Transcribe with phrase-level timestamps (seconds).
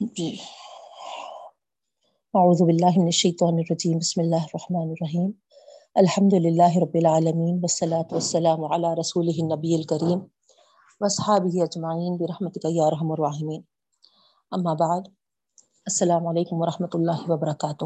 [0.00, 0.36] جی۔
[2.34, 5.30] اعوذ باللہ من الشیطان الرجیم، بسم اللہ الرحمن الرحیم۔
[5.94, 10.18] الحمد للہ رب العالمین، والصلاة والسلام علی رسولہ النبی الکریم
[11.00, 13.62] واصحابہ اجمعین، برحمتک یا رحم الراحمین۔
[14.50, 15.00] اما بعد،
[15.86, 17.84] السلام علیکم ورحمۃ اللہ وبرکاتہ۔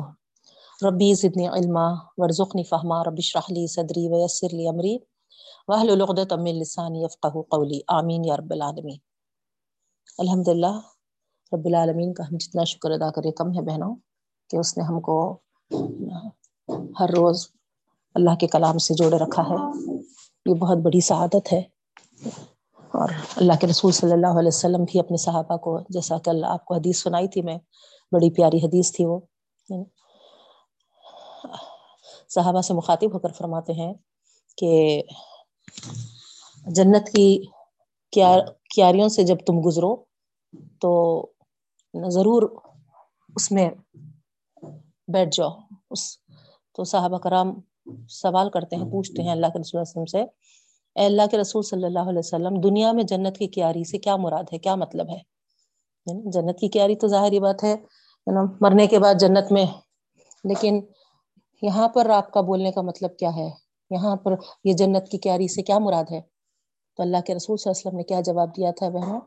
[0.87, 4.99] ربی زدنی علما، ورزقنی فہما، رب اشرح لی صدری ویسر لی امری،
[5.69, 8.97] واحلل عقدۃ من لسانی یفقهوا قولی۔ آمین یا رب العالمین۔
[10.19, 10.81] الحمدللہ
[11.53, 13.97] رب العالمین کا ہم جتنا شکر ادا کرے کم ہے بہنوں،
[14.51, 15.39] کہ اس نے ہم کو
[17.01, 17.49] ہر روز
[18.15, 19.83] اللہ کے کلام سے جوڑے رکھا ہے۔
[20.47, 21.63] یہ بہت بڑی سعادت ہے۔
[22.77, 26.47] اور اللہ کے رسول صلی اللہ علیہ وسلم بھی اپنے صحابہ کو، جیسا کہ اللہ
[26.47, 27.59] آپ کو حدیث سنائی تھی، میں
[28.13, 29.21] بڑی پیاری حدیث تھی وہ۔
[32.29, 33.95] صحابہ سے مخاطب ہو کر فرماتے ہیں
[34.57, 35.03] کہ
[36.67, 37.45] جنت کی
[38.75, 39.97] کیاریوں سے جب تم گزرو،
[40.81, 41.21] تو
[42.09, 42.43] ضرور
[43.37, 43.71] اس میں
[45.09, 45.51] بیٹھ جاؤ۔
[45.91, 46.19] اس
[46.75, 47.61] تو صحابہ کرام
[48.09, 50.23] سوال کرتے ہیں، پوچھتے ہیں اللہ کے رسول وسلم سے،
[50.95, 54.17] اے اللہ کے رسول صلی اللہ علیہ وسلم، دنیا میں جنت کی کیاری سے کیا
[54.17, 55.19] مراد ہے؟ کیا مطلب ہے؟
[56.07, 57.75] یعنی جنت کی کیاری تو ظاہری بات ہے
[58.61, 59.67] مرنے کے بعد جنت میں۔
[60.45, 60.81] لیکن
[61.63, 63.51] یہاں پر آپ کا بولنے کا مطلب کیا ہے؟
[63.91, 64.35] یہاں پر
[64.65, 66.21] یہ جنت کی کیاری سے کیا مراد ہے؟
[66.97, 69.21] تو اللہ کے رسول صلی اللہ علیہ وسلم نے کیا جواب دیا تھا، بہنوں؟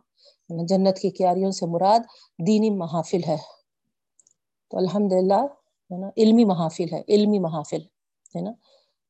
[0.50, 2.00] جنت کی کیاریوں سے مراد
[2.48, 3.38] دینی محافل ہے۔
[4.70, 5.46] تو الحمد للہ
[5.92, 7.82] ہے نا، علمی محافل ہے، علمی محافل،
[8.36, 8.52] ہے نا۔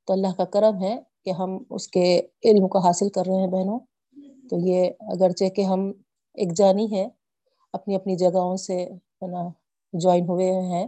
[0.06, 3.48] تو اللہ کا کرم ہے کہ ہم اس کے علم کو حاصل کر رہے ہیں
[3.48, 3.80] بہنوں۔
[4.50, 5.92] تو یہ اگرچہ کہ ہم
[6.34, 7.08] ایک جانی ہے
[7.74, 9.50] اپنی اپنی جگہوں سے، ہے نا،
[9.94, 10.88] جوائن ہوئے ہیں۔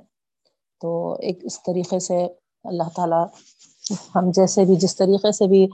[0.82, 2.28] تو ایک اس طریقے سے
[2.64, 3.26] اللہ تعالیٰ،
[4.16, 5.68] ہم جیسے بھی، جس طریقے سے بھی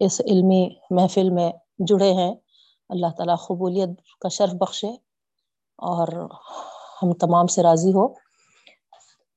[0.00, 2.34] اس علمی محفل میں جڑے ہیں
[2.88, 3.88] اللہ تعالیٰ قبولیت
[4.20, 4.90] کا شرف بخشے
[5.76, 6.08] اور
[7.02, 8.04] ہم تمام سے راضی ہو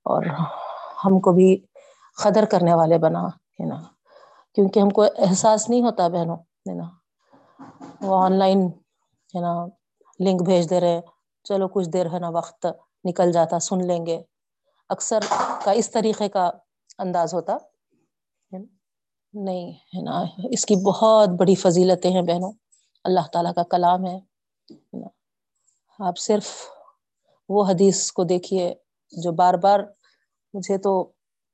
[0.04, 0.26] اور
[1.06, 1.66] ہم کو بھی
[2.24, 3.84] قدر کرنے والے بنا، ہے نا؟
[4.56, 6.84] کیونکہ ہم کو احساس نہیں ہوتا بہنوں، ہے نا؟
[8.02, 8.60] وہ آن لائن،
[9.36, 9.66] ہے نا،
[10.20, 11.02] لنک بھیج دے رہے،
[11.44, 12.68] چلو کچھ دیر ہے نا، وقت
[13.06, 14.22] نکل جاتا، سن لیں گے۔
[14.90, 15.20] اکثر
[15.64, 16.52] کا اس طریقے کا
[16.98, 17.58] انداز ہوتا۔
[19.34, 22.52] نہیں، ہے نا، اس کی بہت بڑی فضیلتیں ہیں بہنوں۔
[23.08, 24.20] اللہ تعالیٰ کا کلام ہے۔
[26.00, 26.48] آپ صرف
[27.50, 28.74] وہ حدیث کو دیکھیے
[29.24, 29.80] جو بار بار
[30.54, 30.92] مجھے تو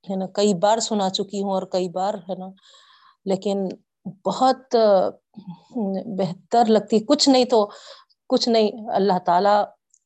[0.10, 2.48] ہے نا کئی بار سنا چکی ہوں اور کئی بار ہے نا،
[3.26, 3.68] لیکن
[4.26, 4.76] بہت
[6.18, 7.70] بہتر لگتی۔ کچھ نہیں تو،
[8.30, 9.58] کچھ نہیں، اللہ تعالی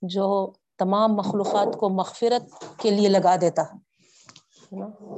[0.01, 3.75] جو تمام مخلوقات کو مغفرت کے لیے لگا دیتا ہے۔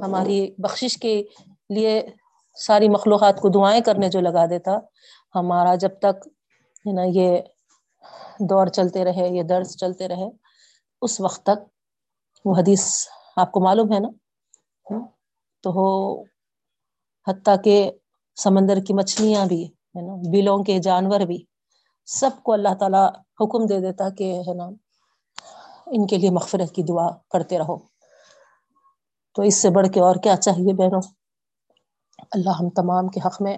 [0.04, 1.22] ہماری بخشش کے
[1.70, 2.02] لیے
[2.56, 4.78] ساری مخلوقات کو دعائیں کرنے جو لگا دیتا۔
[5.34, 6.28] ہمارا جب تک
[6.86, 7.38] ہے نا یہ
[8.40, 10.28] دور چلتے رہے، یہ درس چلتے رہے،
[11.02, 11.58] اس وقت تک
[12.44, 14.08] وہ حدیث آپ کو معلوم ہے نا؟
[15.62, 16.20] تو ہو
[17.26, 17.92] حتیٰ کہ
[18.36, 21.44] سمندر کی مچھلیاں بھی ہے نا بلوں کے جانور بھی
[22.06, 23.04] سب کو اللہ تعالی
[23.40, 24.64] حکم دے دیتا کہ، ہے نا،
[25.86, 27.78] ان کے لیے مغفرت کی دعا کرتے رہو۔
[29.34, 31.00] تو اس سے بڑھ کے اور کیا چاہیے بہنوں؟
[32.32, 33.56] اللہ ہم تمام کے حق میں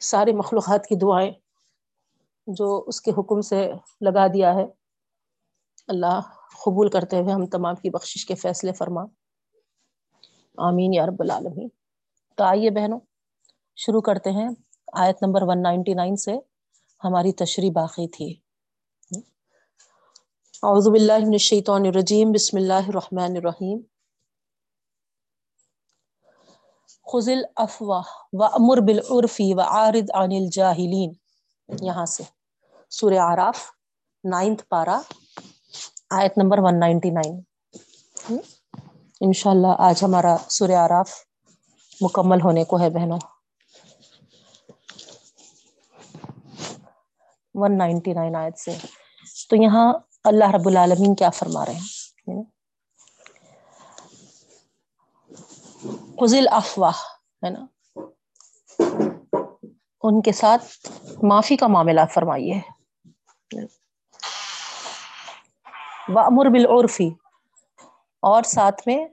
[0.00, 1.32] سارے مخلوقات کی دعائیں
[2.46, 4.66] جو اس کے حکم سے لگا دیا ہے۔
[5.88, 6.20] اللہ
[6.64, 9.02] قبول کرتے ہوئے ہم تمام کی بخشش کے فیصلے فرما۔
[10.56, 11.68] آمین یا رب العالمین۔
[12.36, 13.00] تو آئیے بہنوں،
[13.76, 14.48] شروع کرتے ہیں۔
[14.92, 16.32] آیت نمبر 199 سے
[17.04, 18.34] ہماری تشریح باقی تھی۔
[20.62, 23.97] اعوذ باللہ من الشیطان الرجیم۔ بسم اللہ الرحمن الرحیم۔
[27.08, 31.12] خزل افواہ و امر بالعرفی و عارض عن الجاہلین
[31.68, 32.22] یہاں سے
[32.90, 33.64] سورہ آراف
[34.24, 35.00] نائنتھ پارا
[36.10, 37.40] آیت نمبر 199
[39.20, 41.10] انشاءاللہ آج ہمارا سورہ آراف
[42.00, 43.18] مکمل ہونے کو ہے بہنوں.
[47.54, 48.76] 199 آیت سے.
[49.50, 49.92] تو یہاں
[50.24, 51.74] اللہ رب العالمین کیا فرما رہے
[52.28, 52.42] ہیں؟
[56.20, 56.98] قزل افواہ،
[57.44, 57.66] ہے نا؟
[60.02, 60.64] ان کے ساتھ
[61.22, 62.60] معافی کا معاملہ فرمائیے۔
[66.08, 67.08] وامر بالعرفی
[68.20, 69.08] اور ساتھ میں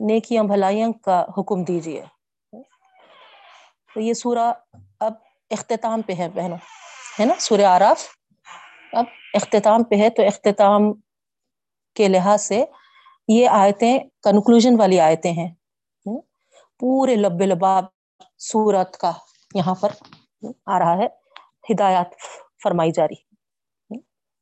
[0.00, 2.04] نیکیاں، بھلائیاں کا حکم دیجیے۔
[3.94, 4.52] تو یہ سورہ
[5.00, 5.12] اب
[5.50, 6.58] اختتام پہ ہے بہنوں،
[7.20, 8.02] ہے نا؟ سورہ آراف
[8.92, 9.04] اب
[9.34, 10.82] اختتام پہ ہے، تو اختتام
[11.94, 12.64] کے لحاظ سے
[13.28, 15.54] یہ آیتیں کنکلوژن والی آیتیں ہیں۔
[16.78, 17.84] پورے لب لباب
[18.38, 19.12] سورت کا
[19.54, 19.88] یہاں پر
[20.66, 21.06] آ رہا ہے۔
[21.72, 22.06] ہدایات
[22.62, 23.28] فرمائی جا رہی۔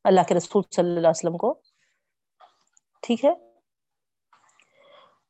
[0.03, 1.61] اللہ کے رسول صلی اللہ علیہ وسلم کو۔
[3.01, 3.29] ٹھیک ہے۔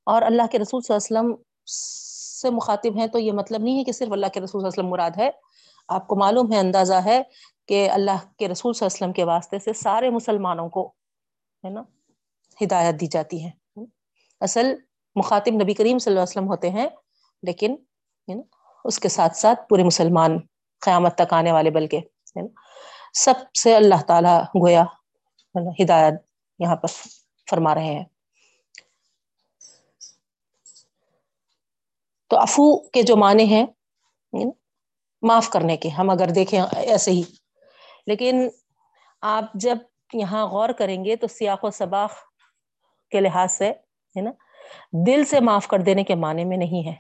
[0.04, 1.44] اور اللہ کے رسول صلی اللہ علیہ وسلم
[2.42, 4.68] سے مخاطب ہیں تو یہ مطلب نہیں ہے کہ صرف اللہ کے رسول صلی اللہ
[4.68, 5.30] علیہ وسلم مراد ہے۔
[5.88, 7.24] آپ کو معلوم ہے، اندازہ ہے
[7.68, 10.88] کہ اللہ کے رسول صلی اللہ علیہ وسلم کے واسطے سے سارے مسلمانوں کو،
[11.64, 11.84] ہے نا
[12.62, 13.52] ہدایت دی جاتی ہے
[14.42, 14.74] اصل
[15.16, 16.88] مخاطب نبی کریم صلی اللہ علیہ وسلم ہوتے ہیں،
[17.44, 17.76] لیکن
[18.86, 20.38] اس کے ساتھ ساتھ پورے مسلمان
[20.82, 22.00] قیامت تک آنے والے، بلکہ
[23.14, 24.84] سب سے اللہ تعالی گویا
[25.56, 26.14] مطلب، ہدایت
[26.60, 26.88] یہاں پر
[27.50, 28.06] فرما رہے ہیں۔
[32.30, 33.66] تو افو کے جو معنی ہیں
[35.22, 37.22] معاف کرنے کے، ہم اگر دیکھیں ایسے ہی۔
[38.08, 38.48] لیکن
[39.22, 39.78] آپ جب
[40.14, 42.12] یہاں غور کریں گے تو سیاق و سباق
[43.12, 43.70] کے لحاظ سے،
[44.16, 44.32] ہے نا،
[45.08, 46.96] دل سے معاف کر دینے کے معنی میں نہیں ہے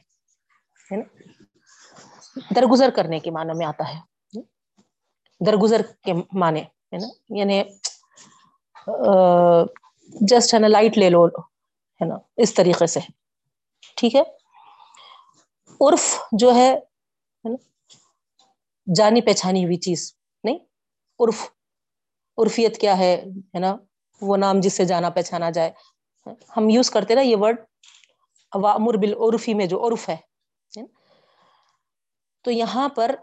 [2.56, 4.00] درگزر کرنے کے معنی میں آتا ہے،
[5.42, 7.08] درگزر کے معنی، ہے نا
[7.38, 7.62] یعنی
[10.22, 13.00] جسٹ ہے نا لائٹ لے لو، ہے نا، اس طریقے سے،
[13.98, 14.22] ٹھیک ہے؟
[15.82, 16.04] عرف
[16.40, 16.74] جو ہے
[18.88, 20.12] جانی پہچانی ہوئی چیز،
[20.44, 20.58] نہیں،
[21.20, 21.44] عرف،
[22.38, 23.16] عرفیت کیا ہے
[23.60, 23.76] نا،
[24.22, 25.72] وہ نام جس سے جانا پہچانا جائے
[26.58, 27.58] ہم یوز کرتے نا یہ ورڈ
[28.54, 30.18] وامر بالعرفی میں جو عرف ہے
[32.42, 33.16] تو یہاں پر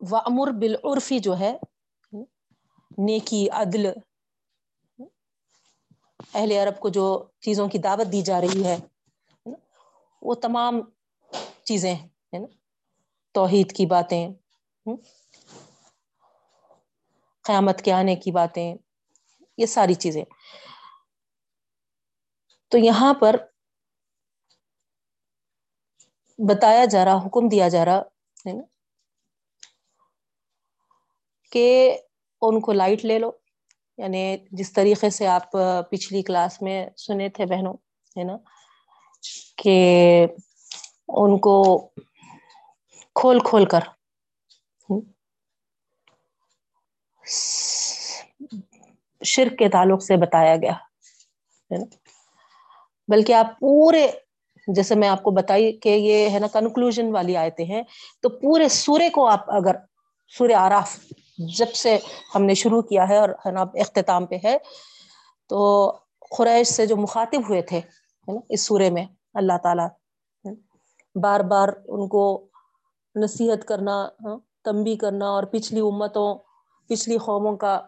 [0.00, 1.56] وامر بالعرفی جو ہے،
[2.98, 3.86] نیکی، عدل،
[6.34, 8.76] اہل عرب کو جو چیزوں کی دعوت دی جا رہی ہے
[10.22, 10.80] وہ تمام
[11.64, 12.46] چیزیں ہے نا؟
[13.32, 14.32] توحید کی باتیں
[17.42, 18.74] قیامت کے آنے کی باتیں
[19.58, 20.24] یہ ساری چیزیں۔
[22.68, 23.36] تو یہاں پر
[26.38, 27.98] بتایا جا رہا، حکم دیا جا رہا
[28.46, 28.62] ہے نا
[31.52, 31.98] کہ
[32.40, 33.30] ان کو لائٹ لے لو۔
[33.98, 35.52] یعنی جس طریقے سے آپ
[35.90, 37.74] پچھلی کلاس میں سنے تھے بہنوں،
[38.18, 38.36] ہے نا،
[39.56, 39.76] کہ
[41.08, 41.54] ان کو
[43.14, 43.80] کھول کھول کر۔
[49.22, 50.72] شرک کے تعلق سے بتایا گیا
[53.08, 54.06] بلکہ آپ پورے،
[54.68, 57.82] جیسے میں آپ کو بتائی کہ یہ ہے نا کنکلوژ والی آئے ہیں،
[58.22, 59.76] تو پورے سورے کو آپ اگر،
[60.32, 60.96] سورہ آراف
[61.58, 61.96] جب سے
[62.34, 64.56] ہم نے شروع کیا ہے اور ہے نا اختتام پہ ہے،
[65.50, 65.90] تو
[66.30, 67.80] قریش سے جو مخاطب ہوئے تھے
[68.48, 69.04] اس سورے میں
[69.34, 69.86] اللہ تعالی
[71.16, 72.24] بار بار ان کو
[73.14, 73.94] نصیحت کرنا
[74.24, 76.34] ہاں، تمبی کرنا اور پچھلی امتوں،
[76.90, 77.78] پچھلی قوموں کا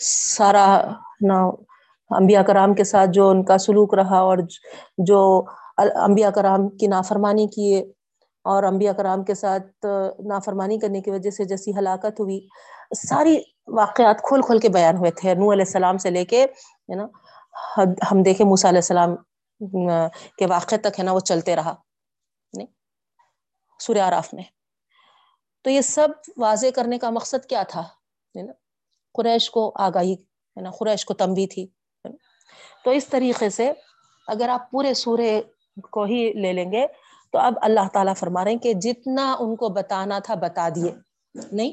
[0.00, 0.66] سارا
[1.20, 1.40] نا
[2.10, 4.38] انبیاء کرام کے ساتھ جو ان کا سلوک رہا اور
[5.06, 5.20] جو
[5.78, 7.80] انبیاء کرام کی نافرمانی کیے
[8.44, 9.86] اور انبیاء کرام کے ساتھ
[10.28, 12.40] نافرمانی کرنے کی وجہ سے جیسی ہلاکت ہوئی،
[13.08, 13.36] ساری
[13.68, 17.06] واقعات کھول کھول کے بیان ہوئے تھے نو علیہ السلام سے لے کے، ہے نا؟
[18.10, 19.14] ہم دیکھیں موسیٰ علیہ السلام
[20.38, 21.74] کے واقع تک، ہے نا، وہ چلتے رہا،
[22.52, 22.66] نہیں؟
[23.80, 24.44] سورہ آراف میں۔
[25.64, 27.82] تو یہ سب واضح کرنے کا مقصد کیا تھا؟
[29.14, 31.66] قریش کو آگاہی، ہے نا، قریش کو تمبی تھی
[32.84, 33.72] تو اس طریقے سے
[34.28, 35.40] اگر آپ پورے سورے
[35.90, 36.86] کو ہی لے لیں گے
[37.32, 40.92] تو اب اللہ تعالیٰ فرما رہے ہیں کہ جتنا ان کو بتانا تھا بتا دیے۔
[41.52, 41.72] نہیں،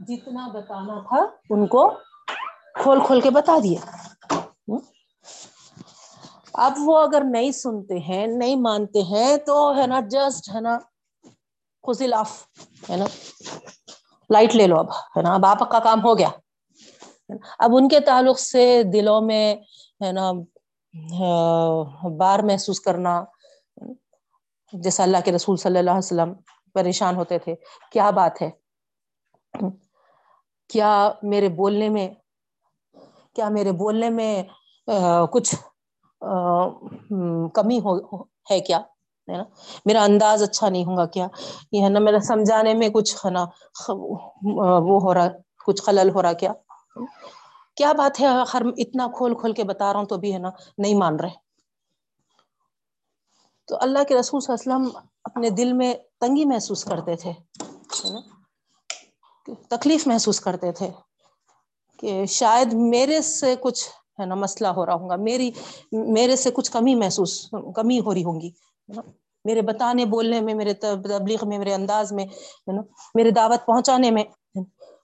[0.00, 1.88] جتنا بتانا تھا ان کو
[2.74, 3.78] کھول کھول کے بتا دیے۔
[6.54, 10.78] اب وہ اگر نہیں سنتے ہیں، نہیں مانتے ہیں تو، ہے نا، جسٹ، ہے نا
[11.84, 12.30] خزل آف
[12.90, 13.04] ہے نا۔
[14.34, 16.28] لائٹ لے لو اب، ہے نا؟ اب آپ کا کام ہو گیا۔
[17.58, 19.54] اب ان کے تعلق سے دلوں میں،
[20.04, 20.30] ہے نا
[22.18, 23.22] بار محسوس کرنا۔
[24.72, 26.32] جیسا اللہ کے رسول صلی اللہ علیہ وسلم
[26.74, 27.54] پریشان ہوتے تھے،
[27.92, 28.50] کیا بات ہے؟
[30.70, 32.08] کیا میرے بولنے میں،
[33.36, 34.42] کیا میرے بولنے میں
[35.32, 35.54] کچھ
[37.54, 37.96] کمی ہو،
[38.50, 38.80] ہے کیا؟
[39.32, 39.44] ہے نا؟
[39.86, 41.28] میرا انداز اچھا نہیں ہوگا کیا؟
[41.72, 43.44] یہ ہے نا میرا سمجھانے میں کچھ ہے نا،
[43.88, 45.28] وہ ہو رہا،
[45.66, 46.52] کچھ خلل ہو رہا کیا؟
[47.76, 50.50] کیا بات ہے؟ ہر اتنا کھول کھول کے بتا رہا ہوں تو بھی ہے نا،
[50.78, 51.42] نہیں مان رہے۔
[53.68, 57.32] تو اللہ کے رسول صلی اللہ علیہ وسلم اپنے دل میں تنگی محسوس کرتے تھے
[59.68, 60.90] تکلیف محسوس کرتے تھے
[61.98, 63.88] کہ شاید میرے سے کچھ
[64.20, 65.50] ہے نا مسئلہ ہو رہا ہوگا میری،
[65.92, 68.50] میرے سے کچھ کمی محسوس، کمی ہو رہی ہوں گی۔
[69.44, 72.82] میرے بتانے بولنے میں، میرے تبلیغ میں، میرے انداز میں، ہے نا؟
[73.14, 74.24] میرے دعوت پہنچانے میں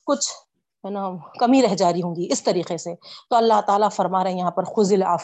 [0.07, 0.31] کچھ،
[0.85, 1.09] ہے نا،
[1.39, 2.95] کمی رہ جا رہی ہوں گی اس طریقے سے۔
[3.31, 5.23] تو اللہ تعالیٰ فرما رہے ہیں یہاں پر خزل آف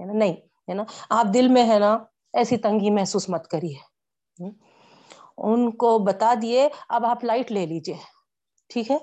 [0.00, 0.32] ہے نا؟ نہیں،
[0.68, 1.98] ہے نا؟ آپ دل میں، ہے نا،
[2.32, 3.74] ایسی تنگی محسوس مت کریے۔
[5.36, 7.96] ان کو بتا دیے، اب آپ لائٹ لے لیجیے
[8.68, 8.96] ٹھیک ہے؟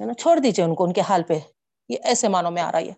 [0.00, 1.38] ہے نا؟ چھوڑ دیجیے ان کو، ان کے حال پہ۔
[1.88, 2.92] یہ ایسے معنوں میں آ رہا ہے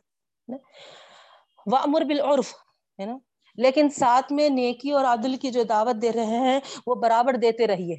[1.67, 2.55] وہ امر بالعرف،
[3.01, 3.17] ہے نا؟
[3.59, 7.67] لیکن ساتھ میں نیکی اور عدل کی جو دعوت دے رہے ہیں، وہ برابر دیتے
[7.67, 7.97] رہیے۔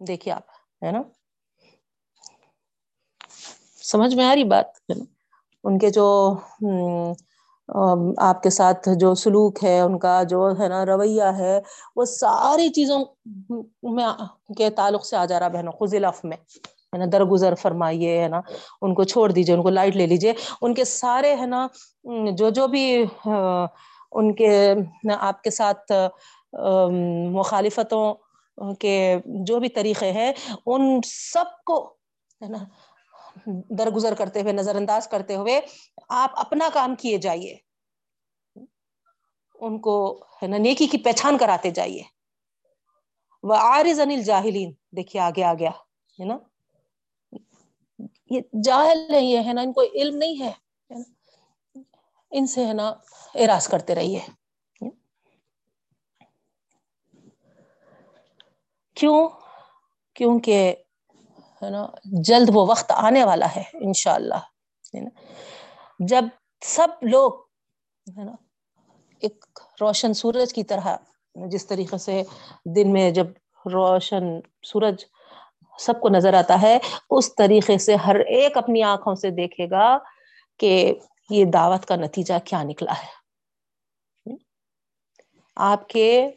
[0.00, 0.44] دیکھیے آپ،
[0.82, 1.02] ہے نا؟
[3.82, 4.90] سمجھ میں آ رہی بات؟
[5.64, 6.06] ان کے جو
[8.18, 11.60] آپ کے ساتھ جو سلوک ہے، ان کا جو، ہے نا، رویہ ہے،
[11.96, 12.98] وہ ساری چیزوں
[13.94, 14.06] میں
[14.56, 16.36] کے تعلق سے آ جا رہا بہنوں خزلف میں۔
[16.94, 18.40] ہے نا، درگزر فرمائیے، ہے نا،
[18.82, 21.66] ان کو چھوڑ دیجیے ان کو لائٹ لے لیجیے ان کے سارے، ہے نا
[22.38, 22.84] جو جو بھی
[24.12, 24.74] ان کے،
[25.18, 25.92] آپ کے ساتھ
[27.34, 28.14] مخالفتوں
[28.80, 28.96] کے
[29.46, 30.32] جو بھی طریقے ہیں،
[30.66, 31.84] ان سب کو،
[32.40, 32.58] ہے نا،
[33.78, 35.60] درگزر کرتے ہوئے، نظر انداز کرتے ہوئے
[36.08, 37.56] آپ اپنا کام کیے جائیے۔
[39.54, 39.96] ان کو،
[40.42, 42.02] ہے نا، نیکی کی پہچان کراتے جائیے۔
[43.44, 45.70] وہ آرز انل جاہلین دیکھیے، آگے آ گیا
[46.18, 46.36] ہے نا
[48.30, 50.52] یہ جاہل نہیں ہے نا، ان کو علم نہیں ہے
[52.30, 52.94] ان سے ہے نا
[53.34, 54.20] اراض کرتے رہیے۔
[58.94, 59.28] کیوں؟
[60.14, 60.74] کیونکہ
[61.62, 64.40] ہے نا، جلد وہ وقت آنے والا ہے انشاء اللہ
[64.94, 65.10] نا؟
[65.98, 66.24] جب
[66.60, 67.32] سب لوگ،
[68.18, 68.32] ہے نا،
[69.18, 69.44] ایک
[69.80, 70.96] روشن سورج کی طرح،
[71.34, 72.22] جس طریقے سے
[72.64, 73.26] دن میں جب
[73.66, 74.24] روشن
[74.62, 75.04] سورج
[75.78, 76.78] سب کو نظر آتا ہے،
[77.10, 79.98] اس طریقے سے ہر ایک اپنی آنکھوں سے دیکھے گا
[80.58, 80.94] کہ
[81.30, 83.24] یہ دعوت کا نتیجہ کیا نکلا ہے۔
[85.56, 86.30] آپ کے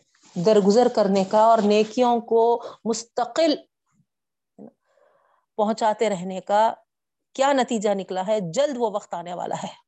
[0.45, 3.55] درگزر کرنے کا اور نیکیوں کو مستقل
[5.55, 6.73] پہنچاتے رہنے کا
[7.33, 9.87] کیا نتیجہ نکلا ہے؟ جلد وہ وقت آنے والا ہے۔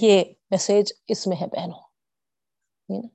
[0.00, 3.10] یہ میسج اس میں ہے بہنوں۔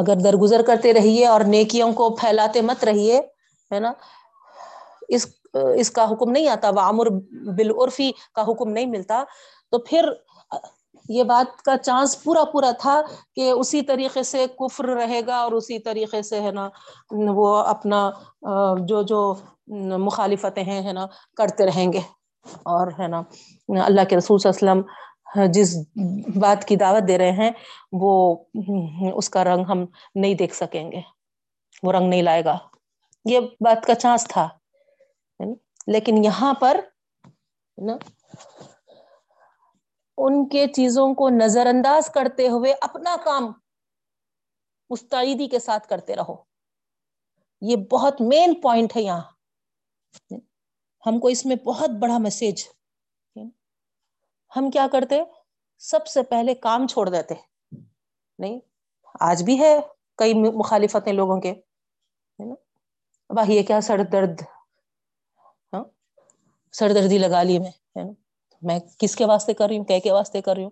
[0.00, 3.18] اگر درگزر کرتے رہیے اور نیکیوں کو پھیلاتے مت رہیے،
[3.74, 3.92] ہے نا؟
[5.08, 7.06] اس اس کا حکم نہیں آتا وامر
[7.56, 9.24] بالعرفی کا حکم نہیں ملتا۔
[9.70, 10.08] تو پھر
[11.08, 13.00] یہ بات کا چانس پورا پورا تھا
[13.34, 16.68] کہ اسی طریقے سے کفر رہے گا اور اسی طریقے سے، ہے نا،
[17.10, 18.10] وہ اپنا
[18.78, 19.34] جو جو
[19.98, 22.00] مخالفتیں ہیں، ہے نا، کرتے رہیں گے۔
[22.64, 23.22] اور، ہے نا،
[23.84, 24.80] اللہ کے رسول وسلم
[25.36, 25.76] ہاں، جس
[26.40, 27.50] بات کی دعوت دے رہے ہیں،
[27.92, 28.44] وہ
[29.14, 29.84] اس کا رنگ ہم
[30.14, 31.00] نہیں دیکھ سکیں گے۔
[31.82, 32.58] وہ رنگ نہیں لائے گا۔
[33.24, 34.48] یہ بات کا چانس تھا۔
[35.86, 36.80] لیکن یہاں پر،
[37.78, 37.96] نا،
[40.18, 43.52] ان کے چیزوں کو نظر انداز کرتے ہوئے اپنا کام
[44.90, 46.36] مستعدی کے ساتھ کرتے رہو۔
[47.60, 49.20] یہ بہت مین پوائنٹ ہے یہاں۔
[51.06, 52.68] ہم کو اس میں بہت بڑا میسج
[54.56, 55.22] ہم کیا کرتے؟
[55.80, 57.34] سب سے پہلے کام چھوڑ دیتے۔
[58.38, 58.58] نہیں،
[59.20, 59.78] آج بھی ہے
[60.18, 61.54] کئی مخالفت ہیں لوگوں کے
[63.30, 64.40] باہ یہ کیا سر درد
[65.72, 65.84] ہاں؟
[66.72, 68.04] سر دردی لگا لی میں
[68.62, 70.70] میں کس کے واسطے کر رہی ہوں؟ کے واسطے کر رہی ہوں؟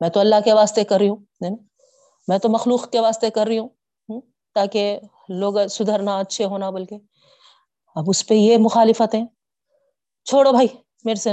[0.00, 1.50] میں تو اللہ کے واسطے کر رہی ہوں
[2.28, 4.20] میں تو مخلوق کے واسطے کر رہی ہوں
[4.54, 6.96] تاکہ لوگ سدھرنا اچھے ہونا بول کے
[7.94, 9.16] اب اس پہ یہ مخالفت
[10.26, 10.66] چھوڑو بھائی،
[11.04, 11.30] میرے سے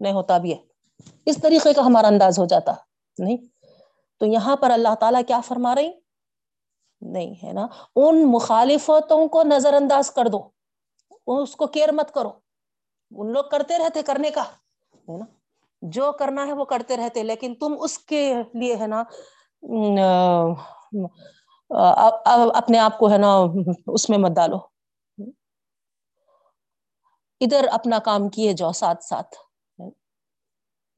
[0.00, 0.71] نہیں ہوتا بھی ہے
[1.26, 2.72] اس طریقے کا ہمارا انداز ہو جاتا،
[3.18, 3.36] نہیں؟
[4.18, 5.90] تو یہاں پر اللہ تعالی کیا فرما رہی؟
[7.00, 10.48] نہیں، ہے نا؟ ان مخالفتوں کو نظر انداز کر دو،
[11.26, 12.32] اس کو کیئر مت کرو۔
[13.10, 14.42] ان لوگ کرتے رہتے کرنے کا،
[15.08, 15.24] ہے نا؟
[15.82, 19.02] جو کرنا ہے وہ کرتے رہتے، لیکن تم اس کے لیے، ہے نا
[22.54, 23.36] اپنے آپ کو، ہے نا،
[23.86, 24.58] اس میں مت ڈالو۔
[27.40, 29.34] ادھر اپنا کام کیے جاؤ ساتھ ساتھ۔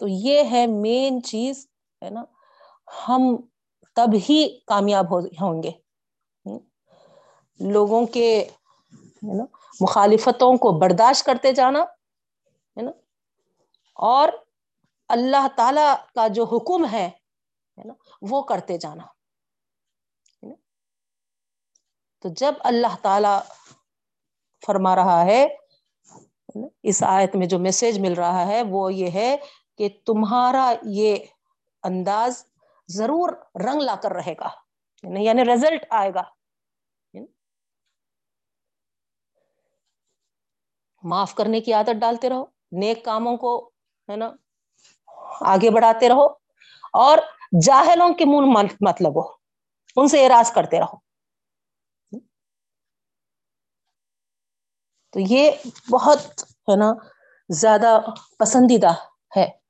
[0.05, 1.69] تو یہ ہے مین چیز،
[2.05, 2.25] ہے نا؟
[3.09, 3.37] ہم
[3.97, 5.71] تب ہی کامیاب ہوں گے۔
[7.61, 8.49] لوگوں کے
[9.23, 9.45] نا،
[9.81, 12.91] مخالفتوں کو برداشت کرتے جانا، ہے نا؟
[13.95, 14.29] اور
[15.09, 17.11] اللہ تعالی کا جو حکم ہے
[17.85, 19.07] نا، وہ کرتے جانا۔
[22.19, 23.39] تو جب اللہ تعالی
[24.67, 25.47] فرما رہا ہے
[26.83, 29.37] اس آیت میں جو میسج مل رہا ہے، وہ یہ ہے
[29.79, 31.17] کہ تمہارا یہ
[31.83, 32.47] انداز
[32.89, 33.29] ضرور
[33.65, 34.49] رنگ لا کر رہے گا۔
[35.03, 36.23] یعنی, یعنی رزلٹ آئے گا۔
[41.03, 43.71] معاف کرنے کی عادت ڈالتے رہو۔ نیک کاموں کو،
[44.11, 44.33] ہے نا،
[45.41, 46.27] آگے بڑھاتے رہو۔
[46.93, 47.19] اور
[47.63, 49.33] جاہلوں کے منہ مطلب ہو
[49.97, 50.97] ان سے اراض کرتے رہو۔
[55.11, 55.51] تو یہ
[55.91, 56.93] بہت، ہے نا،
[57.49, 58.01] زیادہ
[58.39, 58.91] پسندیدہ
[59.37, 59.64] ہے۔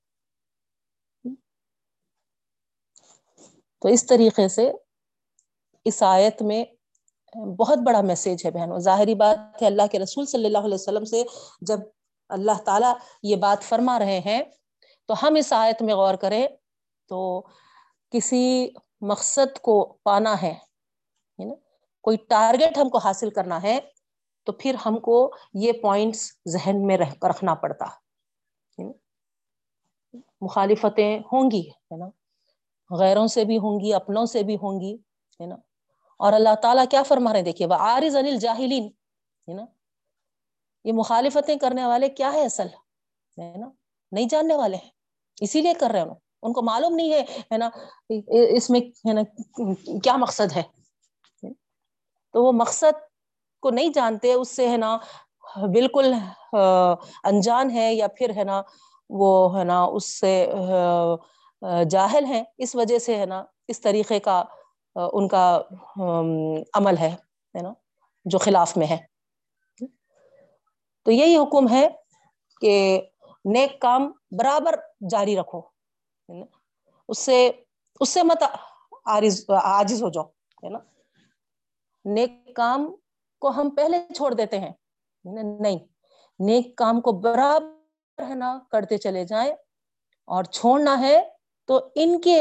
[3.85, 4.73] تو اس طریقے سے
[5.85, 6.65] اس آیت میں
[7.37, 11.05] بہت بڑا میسج ہے بہنوں۔ ظاہری بات ہے اللہ کے رسول صلی اللہ علیہ وسلم
[11.05, 11.23] سے
[11.61, 11.81] جب
[12.29, 14.43] اللہ تعالیٰ یہ بات فرما رہے ہیں
[15.07, 16.47] تو ہم اس آیت میں غور کریں
[17.09, 17.41] تو
[18.11, 20.55] کسی مقصد کو پانا ہے
[22.01, 23.81] کوئی ٹارگیٹ ہم کو حاصل کرنا ہے
[24.45, 27.87] تو پھر ہم کو یہ پوائنٹس ذہن میں رکھنا پڑتا۔
[30.41, 32.07] مخالفتیں ہوں گی، ہے نا؟
[32.91, 34.95] غیروں سے بھی ہوں گی، اپنوں سے بھی ہوں گی،
[35.41, 35.57] ہے نا؟
[36.21, 38.87] اور اللہ تعالیٰ کیا فرما رہے ہیں؟ دیکھیے وہ انل جاہلین
[39.49, 39.65] ہے نا؟
[40.85, 42.67] یہ مخالفتیں کرنے والے کیا ہے اصل؟
[43.39, 43.69] ہے نا؟
[44.13, 44.91] نہیں جاننے والے ہیں،
[45.41, 47.21] اسی لیے کر رہے ہیں ان کو معلوم نہیں ہے
[47.53, 47.69] ہے نا؟
[48.57, 49.23] اس میں، ہے نا،
[50.03, 50.63] کیا مقصد ہے؟
[52.35, 53.01] تو وہ مقصد
[53.63, 54.97] کو نہیں جانتے، اس سے، ہے نا،
[55.73, 56.13] بالکل
[56.53, 58.61] انجان ہے یا پھر، ہے نا،
[59.11, 60.35] وہ، ہے نا، اس سے
[61.91, 64.43] جاہل ہیں، اس وجہ سے ہے نا، اس طریقے کا
[64.97, 65.61] ان کا
[66.75, 67.15] عمل ہے
[67.55, 67.73] نا،
[68.25, 68.97] جو خلاف میں ہے۔
[71.07, 71.87] تو یہی حکم ہے
[72.61, 72.75] کہ
[73.45, 74.75] نیک کام برابر
[75.11, 75.61] جاری رکھو
[77.09, 77.51] اس سے
[78.01, 78.43] اس سے مت
[79.07, 80.25] عارض، عاجز ہو جاؤ،
[80.65, 80.79] ہے نا۔
[82.05, 82.95] نیک کام
[83.43, 84.73] کو ہم پہلے چھوڑ دیتے ہیں
[85.25, 85.79] نہیں۔
[86.41, 89.53] نیک کام کو برابر ہے نا، کرتے چلے جائیں
[90.29, 91.17] اور چھوڑنا ہے
[91.69, 92.39] تو ان کے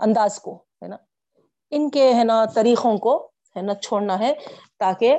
[0.00, 0.96] انداز کو، ہے نا؟
[1.72, 3.16] ان کے، ہے نا، طریقوں کو،
[3.56, 4.32] ہے نا، چھوڑنا ہے
[4.78, 5.16] تاکہ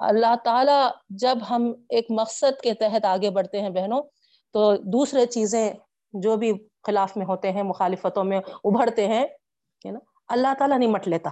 [0.00, 0.78] اللہ تعالی
[1.18, 4.02] جب ہم ایک مقصد کے تحت آگے بڑھتے ہیں بہنوں،
[4.54, 5.72] تو دوسرے چیزیں
[6.14, 6.52] جو بھی
[6.86, 9.26] خلاف میں ہوتے ہیں، مخالفتوں میں ابھرتے ہیں
[9.84, 9.98] نا،
[10.28, 11.30] اللہ تعالیٰ نہیں مٹ لیتا،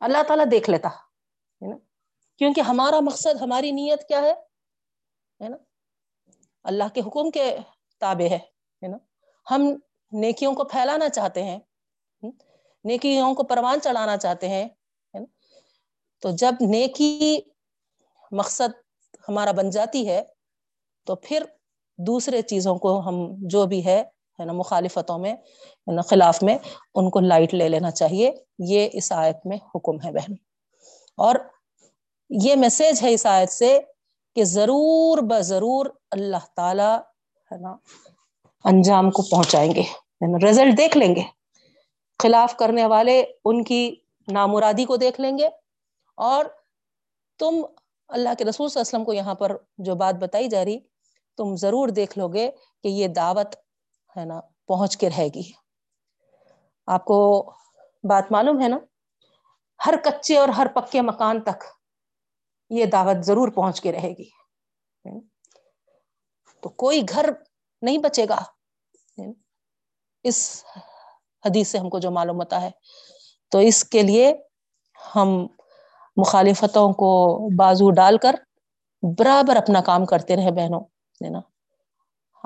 [0.00, 1.76] اللہ تعالیٰ دیکھ لیتا، ہے نا؟
[2.40, 5.56] کیونکہ ہمارا مقصد، ہماری نیت کیا ہے نا؟
[6.64, 7.56] اللہ کے حکم کے
[8.00, 8.38] تابع ہے۔
[8.88, 8.96] نا؟
[9.50, 9.74] ہم
[10.12, 11.58] نیکیوں کو پھیلانا چاہتے ہیں
[12.84, 14.68] نیکیوں کو پروان چڑھانا چاہتے ہیں
[16.20, 17.40] تو جب نیکی
[18.32, 18.74] مقصد
[19.28, 20.22] ہمارا بن جاتی ہے،
[21.06, 21.44] تو پھر
[21.98, 24.04] دوسرے چیزوں کو ہم جو بھی ہے
[24.38, 25.34] نا، مخالفتوں میں
[26.02, 26.58] خلاف میں،
[26.94, 30.32] ان کو لائٹ لے لینا چاہیے۔ یہ اس آیت میں حکم ہے بہن۔
[31.16, 31.34] اور
[32.30, 33.80] یہ میسج ہے اس آیت سے
[34.34, 36.96] کہ ضرور ب ضرور اللہ تعالی،
[37.52, 37.76] ہے نا
[38.64, 39.82] انجام کو پہنچائیں گے۔
[40.48, 41.22] رزلٹ دیکھ لیں گے۔
[42.22, 43.94] خلاف کرنے والے ان کی
[44.32, 45.48] نامرادی کو دیکھ لیں گے۔
[46.16, 46.44] اور
[47.38, 47.64] تم
[48.08, 50.78] اللہ کے رسول صلی اللہ علیہ وسلم کو یہاں پر جو بات بتائی جا رہی،
[51.36, 52.50] تم ضرور دیکھ لو گے
[52.82, 53.56] کہ یہ دعوت
[54.16, 55.52] ہے نا، پہنچ کے رہے گی۔
[56.86, 57.50] آپ کو
[58.02, 58.78] بات معلوم ہے نا؟
[59.86, 61.64] ہر کچے اور ہر پکے مکان تک
[62.70, 64.28] یہ دعوت ضرور پہنچ کے رہے گی۔
[66.60, 67.30] تو کوئی گھر
[67.82, 68.44] نہیں بچے گا۔
[70.22, 70.64] اس
[71.46, 72.70] حدیث سے ہم کو جو معلوم ہوتا ہے۔
[73.48, 74.34] تو اس کے لیے
[75.16, 75.46] ہم
[76.16, 78.36] مخالفتوں کو بازو ڈال کر
[79.18, 80.80] برابر اپنا کام کرتے رہے بہنوں،
[81.24, 81.40] ہے نا۔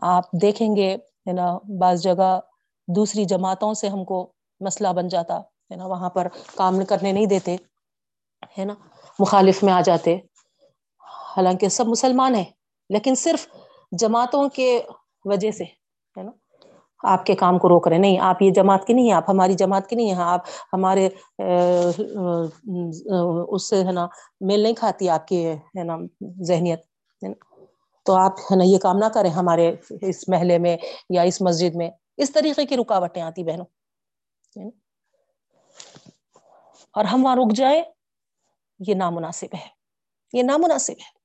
[0.02, 2.40] آپ دیکھیں گے، ہے نا، بعض جگہ
[2.88, 7.26] دوسری جماعتوں سے ہم کو مسئلہ بن جاتا، ہے نا، وہاں پر کام کرنے نہیں
[7.26, 7.56] دیتے،
[8.58, 8.74] ہے نا،
[9.18, 10.16] مخالف میں آ جاتے۔
[11.36, 12.44] حالانکہ سب مسلمان ہیں،
[12.88, 13.48] لیکن صرف
[13.92, 14.82] جماعتوں کے
[15.24, 16.30] وجہ سے، ہے نا؟
[17.04, 19.54] آپ کے کام کو روک رہے نہیں، آپ یہ جماعت کی نہیں ہے آپ ہماری
[19.54, 20.40] جماعت کی نہیں ہے آپ
[20.72, 21.08] ہمارے
[23.48, 24.06] اس سے، ہے نا،
[24.40, 25.96] میل نہیں کھاتی آپ کی، ہے نا،
[26.42, 26.80] ذہنیت،
[27.22, 27.64] ہے نا؟
[28.04, 30.76] تو آپ، ہے نا، یہ کام نہ کریں ہمارے اس محلے میں
[31.10, 33.66] یا اس مسجد میں۔ اس طریقے کی رکاوٹیں آتی بہنوں
[36.94, 37.82] اور ہم وہاں رک جائیں،
[38.86, 39.66] یہ نامناسب ہے۔
[40.32, 41.23] یہ نامناسب ہے۔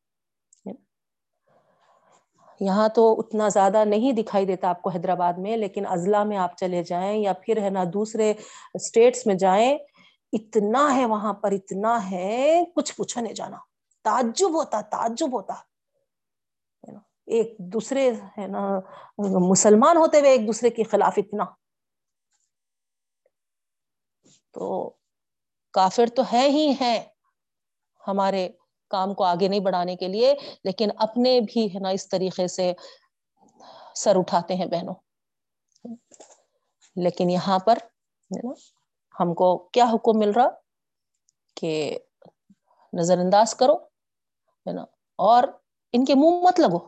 [2.60, 6.58] یہاں تو اتنا زیادہ نہیں دکھائی دیتا آپ کو حیدرآباد میں، لیکن اضلاع میں آپ
[6.58, 8.34] چلے جائیں یا پھر ہے نا دوسرے
[8.74, 9.78] اسٹیٹس میں جائیں،
[10.34, 13.58] اتنا ہے وہاں پر، اتنا ہے، کچھ پوچھا نہیں جانا۔
[14.04, 15.54] تعجب ہوتا تعجب ہوتا۔
[17.26, 18.80] ایک دوسرے ہے نا،
[19.50, 21.44] مسلمان ہوتے ہوئے ایک دوسرے کے خلاف اتنا۔
[24.52, 24.94] تو
[25.74, 27.04] کافر تو ہے ہی ہے
[28.08, 28.50] ہمارے
[28.90, 32.74] کام کو آگے نہیں بڑھانے کے لیے، لیکن اپنے بھی ہے نا اس طریقے سے
[33.96, 34.94] سر اٹھاتے ہیں بہنوں۔
[36.96, 37.78] لیکن یہاں پر
[39.20, 40.50] ہم کو کیا حکم مل رہا؟
[41.56, 42.00] کہ
[42.94, 43.76] نظر انداز کرو،
[44.68, 45.44] ہے نا، اور
[45.94, 46.80] ان کے منہ مت لگو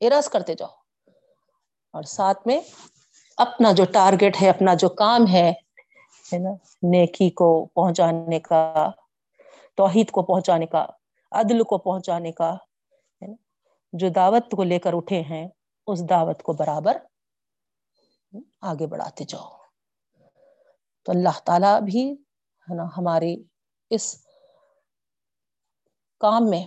[0.00, 0.70] اراض کرتے جاؤ۔
[1.92, 2.60] اور ساتھ میں
[3.36, 5.52] اپنا جو ٹارگیٹ ہے، اپنا جو کام ہے
[6.32, 6.50] نا،
[6.82, 8.90] نیکی کو پہنچانے کا
[9.78, 10.86] توحید کو پہنچانے کا،
[11.32, 12.54] عدل کو پہنچانے کا
[13.92, 15.46] جو دعوت کو لے کر اٹھے ہیں،
[15.88, 16.96] اس دعوت کو برابر
[18.62, 19.48] آگے بڑھاتے جاؤ۔
[21.06, 22.02] تو اللہ تعالی بھی،
[22.68, 23.34] ہے نا ہماری
[23.90, 24.04] اس
[26.20, 26.64] کام میں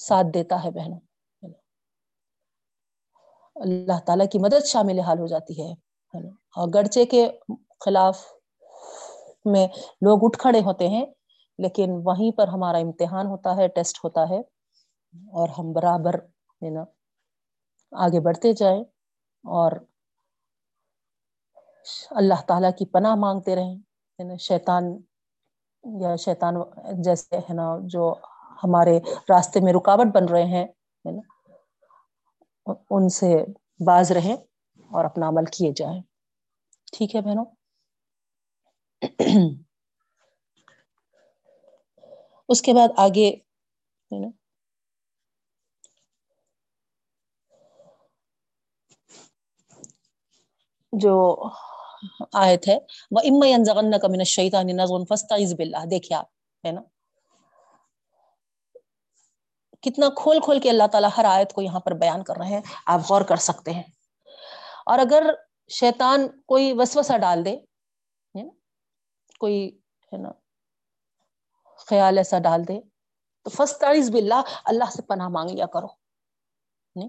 [0.00, 1.00] ساتھ دیتا ہے بہنوں
[3.56, 5.72] اللہ تعالی کی مدد شامل حال ہو جاتی ہے
[6.56, 7.26] اور گرچے کے
[7.84, 8.24] خلاف
[9.44, 9.66] میں
[10.02, 11.04] لوگ اٹھ کھڑے ہوتے ہیں
[11.58, 14.38] لیکن وہیں پر ہمارا امتحان ہوتا ہے، ٹیسٹ ہوتا ہے
[15.32, 16.14] اور ہم برابر
[16.62, 16.84] نا
[17.92, 18.80] آگے بڑھتے جائیں
[19.44, 19.72] اور
[22.10, 24.84] اللہ تعالی کی پناہ مانگتے رہے شیطان
[25.84, 26.54] یا شیطان
[27.02, 28.14] جیسے ہے نا جو
[28.64, 28.98] ہمارے
[29.30, 30.66] راستے میں رکاوٹ بن رہے ہیں
[31.04, 31.20] نا
[32.90, 33.34] ان سے
[33.86, 34.36] باز رہیں
[34.90, 36.00] اور اپنا عمل کیے جائیں۔
[36.92, 37.44] ٹھیک ہے بہنوں؟
[42.48, 43.30] اس کے بعد آگے
[44.10, 44.28] نا
[50.92, 51.14] جو
[52.36, 52.76] آیت ہے
[53.12, 53.40] وہ ام
[53.98, 56.26] کا من الشیطان نزغ فاستعذ باللہ دیکھیے آپ
[56.64, 56.80] ہے نا
[59.82, 62.60] کتنا کھول کھول کے اللہ تعالی ہر آیت کو یہاں پر بیان کر رہے ہیں،
[62.86, 63.82] آپ غور کر سکتے ہیں۔
[64.86, 65.30] اور اگر
[65.70, 67.56] شیطان کوئی وسوسہ ڈال دے
[69.40, 69.58] کوئی
[70.12, 70.30] ہے نا
[71.88, 72.80] خیال ایسا ڈال دے
[73.42, 75.86] تو فاستعذ باللہ اللہ سے پناہ مانگ لیا کرو۔
[76.96, 77.08] نہیں؟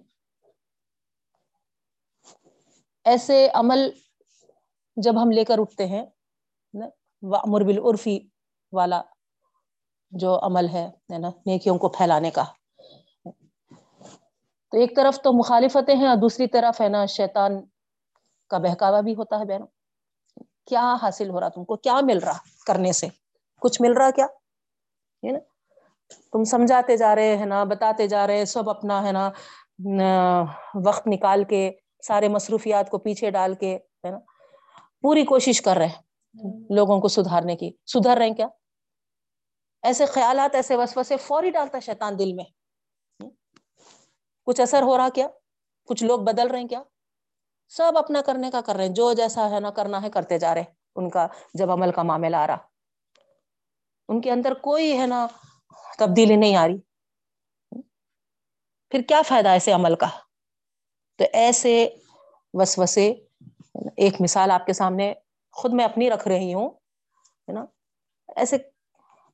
[3.06, 3.90] ایسے عمل
[4.98, 6.06] جب ہم لے کر اٹھتے ہیں
[7.22, 8.20] وامر بالعرفی
[8.72, 9.02] والا
[10.12, 12.44] جو عمل ہے نا، نیکیوں کو پھیلانے کا۔
[14.72, 17.52] تو ایک طرف تو مخالفتیں ہیں اور دوسری طرف، ہے نا، شیطان
[18.50, 19.68] کا بہکاوا بھی ہوتا ہے بہنوں۔
[20.66, 23.08] کیا حاصل ہو رہا تم کو؟ کیا مل رہا کرنے سے؟
[23.62, 24.28] کچھ مل رہا کیا؟
[25.24, 25.40] نا؟
[26.32, 29.32] تم سمجھاتے جا رہے ہیں نا، بتاتے جا رہے سب اپنا ہے نا
[30.86, 31.72] وقت نکال کے،
[32.08, 34.20] سارے مصروفیات کو پیچھے ڈال کے، ہے نا؟
[35.02, 35.90] پوری کوشش کر رہے
[36.70, 38.48] لوگوں کو سدھارنے کی۔ سدھر رہے کیا؟
[39.84, 42.46] ایسے خیالات، ایسے وسوسے فوری ڈالتا شیطان دل میں۔
[44.46, 45.28] کچھ اثر ہو رہا کیا؟
[45.86, 46.84] کچھ لوگ بدل رہے ہیں کیا؟
[47.70, 50.56] سب اپنا کرنے کا کر رہے ہیں۔ جو جیسا ہے نا، کرنا ہے، کرتے جا
[50.56, 50.64] رہے
[50.96, 52.77] ان کا جب عمل کا معاملہ آ رہا۔
[54.08, 55.28] ان کے اندر کوئی ہے نا
[56.00, 56.78] تبدیلی نہیں آ رہی۔
[58.90, 60.08] پھر کیا فائدہ ایسے عمل کا؟
[61.18, 61.90] تو ایسے
[62.54, 63.14] وسوسے،
[63.98, 65.14] ایک مثال آپ کے سامنے
[65.52, 66.70] خود میں اپنی رکھ رہی ہوں،
[67.48, 67.66] ہے نا؟
[68.36, 68.58] ایسے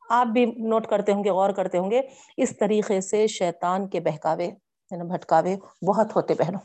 [0.10, 2.02] آپ بھی نوٹ کرتے ہوں گے، غور کرتے ہوں گے،
[2.38, 5.56] اس طریقے سے شیطان کے بہکاوے، ہے نا، بھٹکاوے
[5.88, 6.60] بہت ہوتے بہنوں۔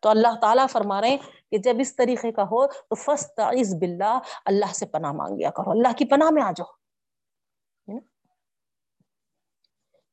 [0.00, 1.16] تو اللہ تعالیٰ فرما رہے
[1.50, 5.70] کہ جب اس طریقے کا ہو تو فاستعذ باللہ، اللہ سے پناہ مانگ لیا کرو۔
[5.70, 6.85] اللہ کی پناہ میں آ جاؤ۔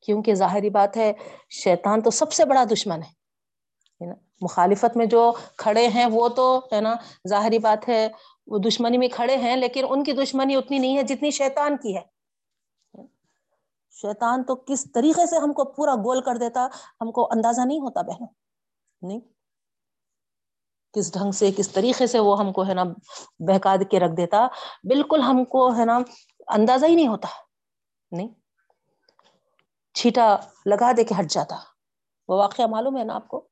[0.04, 1.14] کیونکہ ظاہری بات ہے،
[1.50, 6.60] شیطان تو سب سے بڑا دشمن ہے نا؟ مخالفت میں جو کھڑے ہیں وہ تو،
[6.74, 6.96] ہے نا،
[7.30, 8.08] ظاہری بات ہے،
[8.48, 11.96] وہ دشمنی میں کھڑے ہیں، لیکن ان کی دشمنی اتنی نہیں ہے جتنی شیطان کی
[11.96, 12.02] ہے۔
[13.92, 16.68] شیطان تو کس طریقے سے ہم کو پورا گول کر دیتا،
[17.02, 18.28] ہم کو اندازہ نہیں ہوتا بہنوں،
[19.02, 19.20] نہیں؟
[20.94, 22.84] کس ڈھنگ سے، کس طریقے سے وہ ہم کو، ہے نا،
[23.40, 24.48] بہکا کے رکھ دیتا،
[24.84, 26.00] بالکل ہم کو، ہے نا،
[26.48, 27.28] اندازہ ہی نہیں ہوتا،
[28.12, 28.28] نہیں؟
[29.94, 31.56] چھیٹا لگا دے کے ہٹ جاتا۔
[32.28, 33.48] وہ واقعہ معلوم ہے نا آپ کو؟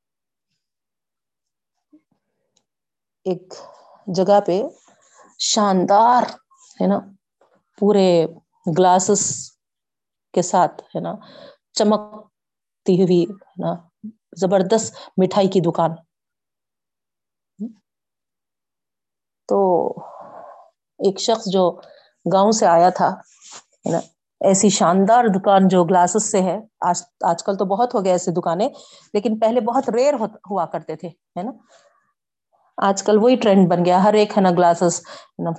[3.24, 3.54] ایک
[4.06, 4.62] جگہ پہ
[5.38, 6.22] شاندار،
[6.80, 6.98] ہے نا،
[7.78, 8.26] پورے
[8.78, 9.52] گلاسز
[10.32, 11.14] کے ساتھ، ہے نا،
[11.72, 13.88] چمکتی ہوئی، ہے نا،
[14.36, 15.90] زبردست مٹھائی کی دکان۔
[19.48, 19.88] تو
[20.98, 21.80] ایک شخص جو
[22.32, 23.10] گاؤں سے آیا تھا
[23.92, 23.98] نا
[24.48, 28.30] ایسی شاندار دکان جو گلاسز سے ہے، آج آج کل تو بہت ہو گیا ایسی
[28.30, 28.68] دکانیں،
[29.14, 30.14] لیکن پہلے بہت ریئر
[30.50, 31.50] ہوا کرتے تھے، ہے نا؟
[32.78, 35.00] آج کل وہی ٹرینڈ بن گیا، ہر ایک ہے نا گلاسز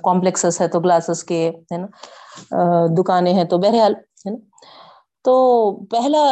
[0.04, 3.94] کمپلیکسس ہے تو گلاسز کے، ہے نا؟ دکانیں ہیں تو بہرحال،
[4.26, 4.36] ہے نا؟
[5.24, 5.34] تو
[5.90, 6.24] پہلا،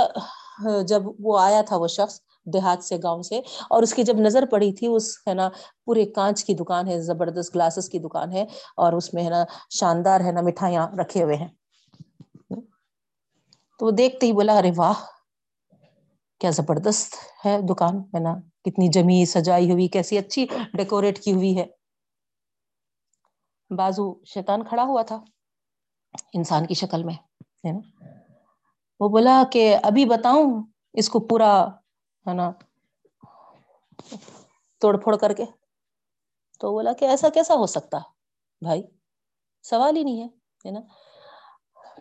[0.89, 3.39] جب وہ آیا تھا وہ شخص دیہات سے، گاؤں سے،
[3.71, 5.49] اور اس کی جب نظر پڑی تھی، اس ہے نا
[5.87, 8.45] پورے کانچ کی دکان ہے، زبردست گلاسز کی دکان ہے،
[8.77, 9.45] اور اس میں ہے نا
[9.81, 11.49] شاندار ہے نا مٹھائیاں رکھے ہوئے ہیں۔
[13.79, 14.99] تو وہ دیکھتے ہی بولا، ارے واہ،
[16.41, 17.15] کیا زبردست
[17.47, 21.67] ہے دکان۔ ہے نا کتنی جمی، سجائی ہوئی، کیسی اچھی ڈیکوریٹ کی ہوئی ہے۔
[23.71, 25.25] بازو شیتان کھڑا ہوا تھا
[26.33, 27.15] انسان کی شکل میں،
[27.67, 27.81] ہے نا۔
[29.01, 31.69] وہ بولا کہ ابھی بتاؤں اس کو پورا،
[32.27, 32.51] ہے نا،
[34.81, 35.45] توڑ پھوڑ کر کے۔
[36.59, 37.99] تو بولا کہ ایسا کیسا ہو سکتا
[38.61, 38.83] بھائی؟
[39.63, 40.81] سوال ہی نہیں ہے نا۔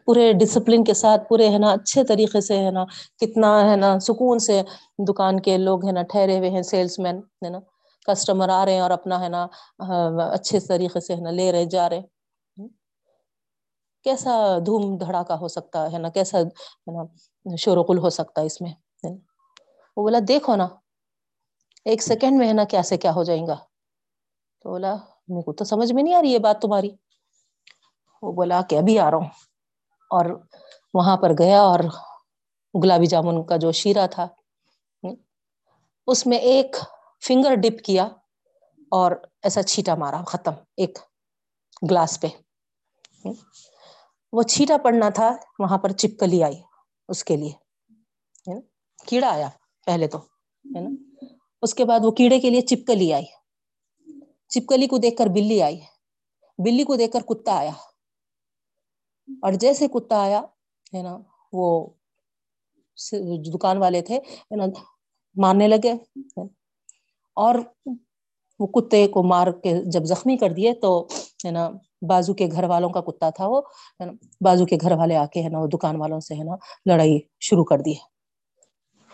[0.05, 2.83] پورے ڈسپلن کے ساتھ، پورے ہے نا اچھے طریقے سے ہے نا
[3.21, 4.61] کتنا ہے نا سکون سے
[5.07, 7.59] دکان کے لوگ ہے نا ٹھہرے ہوئے ہیں سیلس مین ہے نا
[8.07, 9.41] کسٹمر آ رہے ہیں اور اپنا ہے نا
[10.31, 12.01] اچھے طریقے سے ہے نا لے رہے، جا رہے۔
[14.05, 14.33] کیسا
[14.65, 16.43] دھوم دھڑا ہو سکتا ہے نا، کیسا ہے
[16.95, 17.03] نا
[17.55, 18.73] شور گل ہو سکتا ہے اس میں۔
[19.97, 20.67] وہ بولا، دیکھو نا،
[21.85, 23.55] ایک سیکنڈ میں ہے نا کیا سے کیا ہو جائیں گا۔
[24.61, 24.93] تو بولا
[25.29, 26.89] م کو تو سمجھ میں نہیں آ رہی یہ بات تمہاری۔
[28.23, 29.29] وہ بولا کہ ابھی آ رہا ہوں۔
[30.11, 30.25] اور
[30.93, 31.79] وہاں پر گیا اور
[32.83, 34.27] گلابی جامن کا جو شیرہ تھا،
[36.07, 36.75] اس میں ایک
[37.27, 38.03] فنگر ڈپ کیا
[38.91, 39.11] اور
[39.43, 40.99] ایسا چھیٹا مارا، ختم، ایک
[41.89, 42.27] گلاس پہ۔
[44.33, 46.61] وہ چھیٹا پڑنا تھا، وہاں پر چپکلی آئی
[47.09, 47.51] اس کے لیے۔
[49.07, 49.49] کیڑا آیا
[49.85, 50.17] پہلے تو۔
[50.75, 50.89] ہے نا
[51.61, 53.25] اس کے بعد وہ کیڑے کے لیے چپکلی آئی۔
[54.49, 55.79] چپکلی کو دیکھ کر بلی آئی۔
[56.57, 57.71] بلی کو دیکھ کر کتا آیا۔
[59.41, 60.41] اور جیسے کتا آیا،
[60.93, 61.17] ہے نا،
[61.53, 61.87] وہ
[63.53, 64.19] دکان والے تھے
[64.51, 64.65] نا،
[65.35, 65.93] مارنے لگے۔
[67.35, 67.55] اور
[68.59, 71.07] وہ کتے کو مار کے جب زخمی کر دیے تو،
[71.45, 71.69] ہے نا،
[72.07, 73.61] بازو کے گھر والوں کا کتا تھا وہ،
[73.99, 76.43] ہے نا، بازو کے گھر والے آ کے، ہے نا، وہ دکان والوں سے، ہے
[76.43, 77.93] نا، لڑائی شروع کر دی۔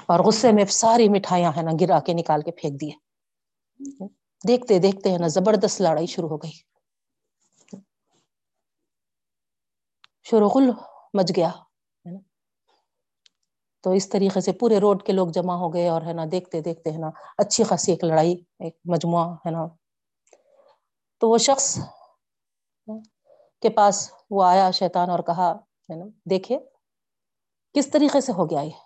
[0.06, 2.92] اور غصے میں ساری مٹھائیاں، ہے نا، گرا کے نکال کے پھینک دیے۔
[4.48, 6.77] دیکھتے دیکھتے ہیں نا، زبردست لڑائی شروع ہو گئی۔
[10.28, 10.70] شروغل
[11.14, 12.20] مچ گیا، ہے نا؟
[13.84, 16.62] تو اس طریقے سے پورے روڈ کے لوگ جمع ہو گئے اور ہے نا، دیکھتے
[16.62, 19.66] دیکھتے ہے نا، اچھی خاصی ایک لڑائی، ایک مجموعہ، ہے نا؟
[21.20, 21.78] تو وہ شخص
[23.62, 25.52] کے پاس وہ آیا شیتان اور کہا،
[25.90, 26.60] ہے نا، دیکھے
[27.76, 28.78] کس طریقے سے ہو گیا یہ؟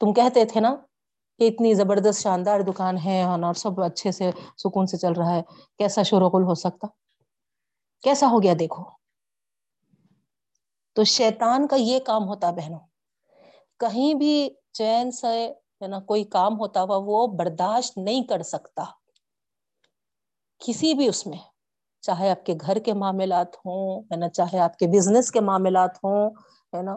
[0.00, 0.74] تم کہتے تھے نا
[1.38, 5.42] کہ اتنی زبردست شاندار دکان ہے اور سب اچھے سے سکون سے چل رہا ہے،
[5.78, 6.86] کیسا شورغل ہو سکتا؟
[8.02, 8.95] کیسا ہو گیا دیکھو؟
[10.96, 12.78] تو شیتان کا یہ کام ہوتا بہنوں،
[13.80, 15.46] کہیں بھی چین سے،
[15.82, 18.84] ہے نا، کوئی کام ہوتا ہوا وہ برداشت نہیں کر سکتا،
[20.60, 21.38] کسی بھی اس میں،
[22.04, 25.96] چاہے آپ کے گھر کے معاملات ہوں، ہے نا، چاہے آپ کے بزنس کے معاملات
[26.04, 26.30] ہوں،
[26.72, 26.96] ہے نا،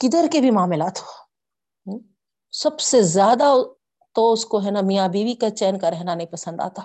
[0.00, 1.98] کدھر کے بھی معاملات ہو
[2.52, 3.52] سب سے زیادہ
[4.16, 6.82] تو اس کو، ہے نا، میاں بیوی کا چین کا رہنا نہیں پسند آتا۔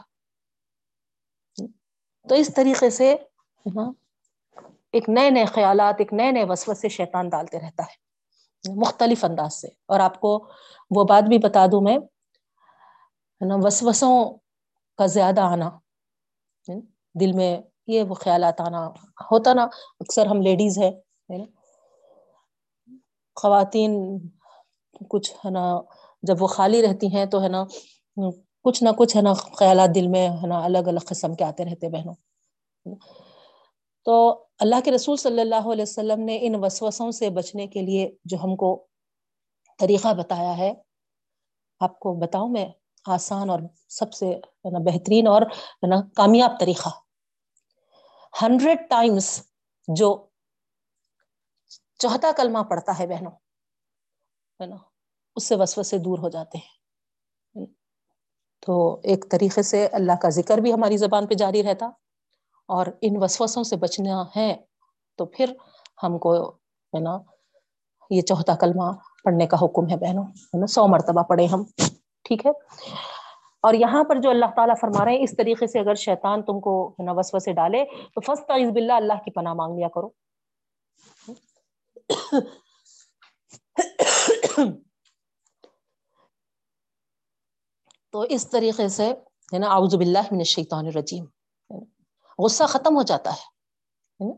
[2.27, 3.15] تو اس طریقے سے
[4.93, 6.87] ایک نئے نئے خیالات، ایک نئے نئے وسو سے
[7.31, 7.95] ڈالتے رہتا ہے،
[8.75, 10.31] مختلف انداز سے۔ اور آپ کو
[10.95, 11.97] وہ بات بھی بتا دوں میں
[13.41, 14.13] نا، وسوسوں
[14.99, 15.69] کا زیادہ آنا
[17.15, 17.51] دل میں
[17.87, 18.87] یہ وہ خیالات آنا
[19.31, 19.63] ہوتا نا،
[19.99, 20.91] اکثر ہم لیڈیز ہے
[23.37, 23.91] خواتین
[25.09, 25.63] کچھ، ہے نا،
[26.23, 27.63] جب وہ خالی رہتی ہیں تو، ہے نا،
[28.63, 31.65] کچھ نہ کچھ، ہے نا، خیالات دل میں، ہے نا، الگ الگ قسم کے آتے
[31.65, 32.15] رہتے بہنوں۔
[34.05, 38.11] تو اللہ کے رسول صلی اللہ علیہ وسلم نے ان وسوسوں سے بچنے کے لیے
[38.25, 38.87] جو ہم کو
[39.79, 40.73] طریقہ بتایا ہے،
[41.79, 42.65] آپ کو بتاؤں میں
[43.05, 43.59] آسان اور
[43.89, 44.35] سب سے
[44.71, 45.41] نا بہترین اور
[45.87, 46.89] نا کامیاب طریقہ۔
[48.41, 49.47] ہنڈریڈ ٹائمس
[49.87, 50.27] جو
[51.99, 53.31] چوتھا کلمہ پڑتا ہے بہنوں،
[54.59, 54.75] ہے نا،
[55.35, 57.65] اس سے وسو سے دور ہو جاتے ہیں۔
[58.59, 61.89] تو ایک طریقے سے اللہ کا ذکر بھی ہماری زبان پہ جاری رہتا۔
[62.67, 64.57] اور ان وسوسوں سے بچنا ہے،
[65.15, 65.53] تو پھر
[66.03, 67.17] ہم کو، ہے نا،
[68.09, 68.91] یہ چوتھا کلمہ
[69.23, 71.63] پڑھنے کا حکم ہے بہنوں، ہے نا، سو مرتبہ پڑھے ہم،
[72.23, 72.51] ٹھیک ہے۔
[73.61, 76.59] اور یہاں پر جو اللہ تعالی فرما رہے ہیں، اس طریقے سے اگر شیطان تم
[76.59, 80.09] کو نوسو سے ڈالے، تو فسٹ عز بلہ اللہ کی پناہ مانگ لیا کرو۔
[88.11, 89.13] تو اس طریقے سے،
[89.53, 91.25] ہے نا آؤز بلّہ میں شیطان الرجیم۔
[92.39, 93.51] غصہ ختم ہو جاتا ہے۔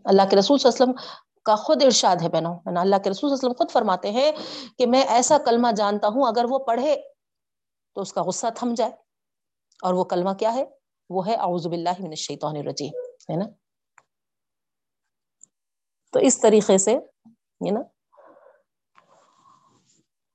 [0.05, 0.91] اللہ کے رسول وسلم
[1.43, 4.31] کا خود ارشاد ہے بہنوں اللہ کے رسول وسلم خود فرماتے ہیں
[4.77, 7.01] کہ میں ایسا کلمہ جانتا ہوں، اگر وہ پڑھے
[7.95, 8.91] تو اس کا غصہ تھم جائے۔
[9.83, 10.65] اور وہ کلمہ کیا ہے؟
[11.09, 12.91] وہ ہے اعوذ باللہ من الشیطان الرجیم،
[13.31, 13.45] ہے نا؟
[16.11, 17.79] تو اس طریقے سے، ہے نا؟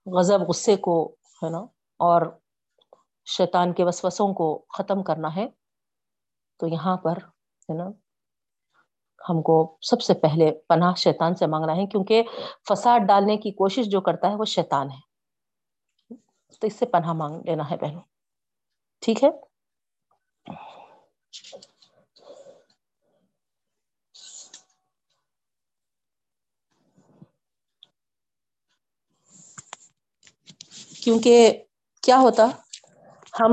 [0.07, 1.59] غضب، غصے کو، ہے نا؟
[1.97, 2.23] اور
[3.27, 5.47] شیطان کے وسوسوں کو ختم کرنا ہے۔
[6.57, 7.15] تو یہاں پر
[7.69, 7.91] ہے نا۔
[9.29, 12.23] ہم کو سب سے پہلے پناہ شیطان سے مانگنا ہے، کیونکہ
[12.69, 15.09] فساد ڈالنے کی کوشش جو کرتا ہے وہ شیطان ہے۔
[16.61, 18.03] تو اس سے پناہ مانگ لینا ہے بہنوں۔
[19.03, 19.31] ٹھیک ہے؟
[31.05, 31.65] کیونکہ
[32.03, 32.47] کیا ہوتا،
[33.41, 33.53] ہم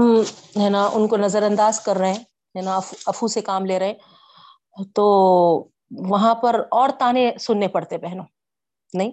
[0.63, 2.23] ہے نا ان کو نظر انداز کر رہے ہیں۔
[2.61, 3.93] نا افو سے کام لے رہے
[4.95, 5.05] تو
[5.91, 8.25] وہاں پر اور تانے سننے پڑتے بہنوں،
[8.93, 9.11] نہیں؟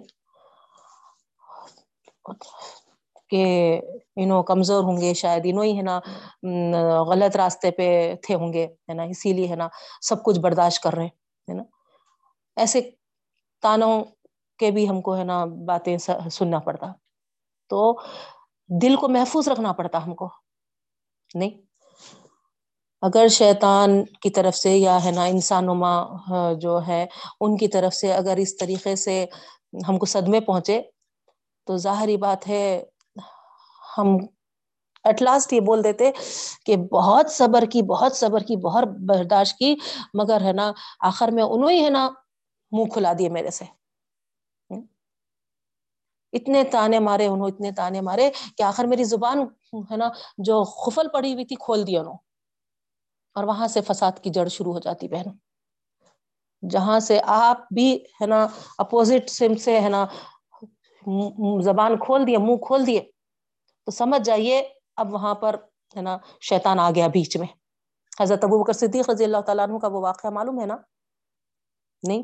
[3.29, 3.81] کہ
[4.15, 5.99] انوں کمزور ہوں گے شاید انوں ہی ہے نا
[7.03, 9.67] غلط راستے پہ تھے ہوں گے، ہے نا، اسی لیے ہے نا،
[10.01, 11.63] سب کچھ برداشت کر رہے ہے نا۔
[12.55, 12.81] ایسے
[13.61, 14.03] تانوں
[14.59, 15.97] کے بھی ہم کو ہے نا باتیں
[16.31, 16.91] سننا پڑتا۔
[17.69, 17.99] تو
[18.81, 20.29] دل کو محفوظ رکھنا پڑتا ہم کو،
[21.35, 21.72] نہیں؟
[23.03, 25.93] اگر شیطان کی طرف سے یا ہے نا انسانما
[26.61, 27.05] جو ہے،
[27.41, 29.25] ان کی طرف سے اگر اس طریقے سے
[29.87, 30.81] ہم کو صدمے پہنچے،
[31.67, 32.83] تو ظاہری بات ہے،
[33.97, 34.15] ہم
[35.03, 36.11] ایٹ لاسٹ یہ بول دیتے
[36.65, 39.75] کہ بہت صبر کی، بہت صبر کی، بہت برداشت کی،
[40.13, 42.09] مگر ہے نا آخر میں انوں ہی ہے نا
[42.71, 43.65] منہ کھلا دیے میرے سے۔
[46.33, 49.41] اتنے تانے مارے انہوں، اتنے تانے مارے کہ آخر میری زبان
[49.91, 52.17] ہے نا جو خفل پڑی ہوئی تھی کھول دی انہوں۔
[53.35, 55.31] اور وہاں سے فساد کی جڑ شروع ہو جاتی بہن
[56.69, 60.05] جہاں سے آپ بھی ہے نا اپوزٹ سم سے ہے نا
[61.63, 63.01] زبان کھول دیے، منہ کھول دیے،
[63.83, 65.55] تو سمجھ جائیے اب وہاں پر
[65.95, 67.47] ہے نا شیتان آ گیا بیچ میں۔
[68.21, 70.75] حضرت ابو بکر صدیق رضی اللہ تعالیٰ عنہ کا وہ واقعہ معلوم ہے نا؟
[72.07, 72.23] نہیں؟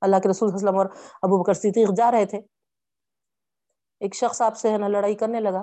[0.00, 0.86] اللہ کے رسول وسلم اور
[1.22, 2.38] ابو بکر صدیق جا رہے تھے۔
[4.00, 5.62] ایک شخص آپ سے ہے نا لڑائی کرنے لگا۔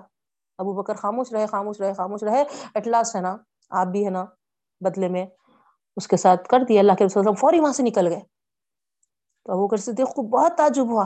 [0.57, 3.37] ابو بکر خاموش رہے خاموش رہے خاموش رہے۔ ایٹ لاسٹ ہے نا
[3.69, 4.25] آپ بھی ہے نا
[4.85, 5.25] بدلے میں
[5.97, 8.21] اس کے ساتھ کر دیا، اللہ کے رسول فوری وہاں سے نکل گئے۔
[9.45, 11.05] تو ابو بکر صدیق کو بہت تعجب ہوا۔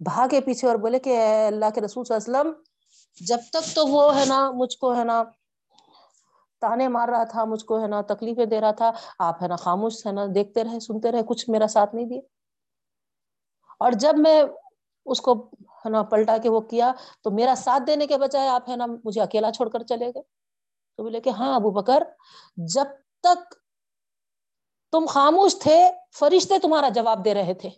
[0.00, 2.62] بھاگے پیچھے اور بولے کہ اللہ کے رسول صلی اللہ علیہ وسلم،
[3.26, 5.22] جب تک تو وہ ہے نا، مجھ کو ہے نا
[6.60, 9.56] تانے مار رہا تھا، مجھ کو ہے نا تکلیفیں دے رہا تھا، آپ ہے نا
[9.56, 12.20] خاموش ہے نا، دیکھتے رہے، سنتے رہے، کچھ میرا ساتھ نہیں دیا۔
[13.78, 14.42] اور جب میں
[15.06, 15.32] اس کو
[15.84, 18.86] ہے نا پلٹا کے وہ کیا، تو میرا ساتھ دینے کے بجائے آپ ہے نا
[19.04, 20.39] مجھے اکیلا چھوڑ کر چلے گئے۔
[20.96, 22.02] تو بولے کہ ہاں ابو بکر،
[22.56, 22.84] جب
[23.20, 23.54] تک
[24.92, 27.68] تم خاموش تھے، فرشتے تمہارا جواب دے رہے تھے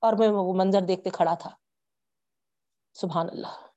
[0.00, 1.50] اور میں وہ منظر دیکھتے کھڑا تھا۔
[2.94, 3.68] سبحان اللہ۔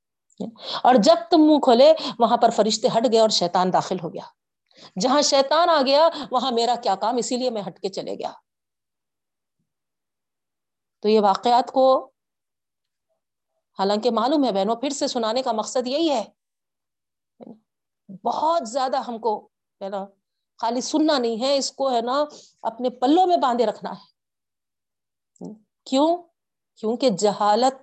[0.84, 4.24] اور جب تم منہ کھولے، وہاں پر فرشتے ہٹ گئے اور شیطان داخل ہو گیا۔
[5.00, 8.32] جہاں شیطان آ گیا، وہاں میرا کیا کام؟ اسی لیے میں ہٹ کے چلے گیا۔
[11.00, 12.12] تو یہ واقعات کو
[13.80, 16.41] حالانکہ معلوم ہے بہنوں، پھر سے سنانے کا مقصد یہی ہے۔
[18.24, 19.50] بہت زیادہ ہم کو
[19.82, 20.06] ہے نا،
[20.58, 22.26] خالی سننا نہیں ہے، اس کو ہے نا
[22.62, 25.54] اپنے پلوں میں باندھے رکھنا ہے۔
[25.86, 26.17] کیوں؟
[26.76, 27.82] کیونکہ جہالت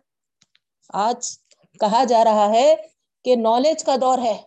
[0.88, 1.38] آج
[1.80, 2.74] کہا جا رہا ہے
[3.24, 4.42] کہ نالج کا دور ہے۔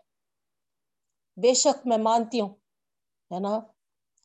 [1.37, 2.49] بے شک میں مانتی ہوں،
[3.33, 3.59] ہے نا؟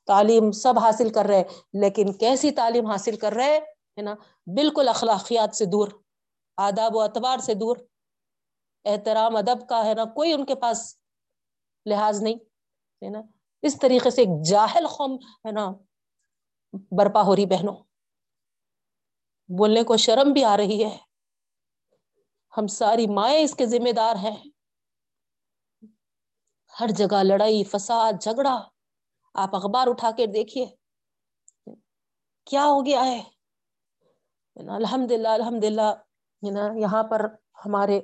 [0.06, 1.42] تعلیم سب حاصل کر رہے،
[1.72, 3.56] لیکن کیسی تعلیم حاصل کر رہے،
[3.96, 4.14] ہے نا؟
[4.46, 5.88] بالکل اخلاقیات سے دور،
[6.56, 7.76] آداب و اتبار سے دور۔
[8.84, 10.96] احترام، ادب کا، ہے نا؟ کوئی ان کے پاس
[11.86, 12.34] لحاظ نہیں،
[13.04, 13.22] ہے نا؟
[13.62, 15.72] اس طریقے سے ایک جاہل قوم، ہے نا،
[16.72, 17.76] برپا ہو رہی بہنوں۔
[19.58, 20.98] بولنے کو شرم بھی آ رہی ہے۔
[22.56, 24.36] ہم ساری مائیں اس کے ذمہ دار ہیں۔
[26.80, 28.68] ہر جگہ لڑائی، فساد، جھگڑا۔
[29.34, 30.66] آپ اخبار اٹھا کے دیکھیے۔
[32.44, 33.22] کیا ہو گیا ہے؟
[34.56, 35.94] الحمد للہ الحمد للہ
[36.52, 37.26] نا، یہاں پر
[37.66, 38.00] ہمارے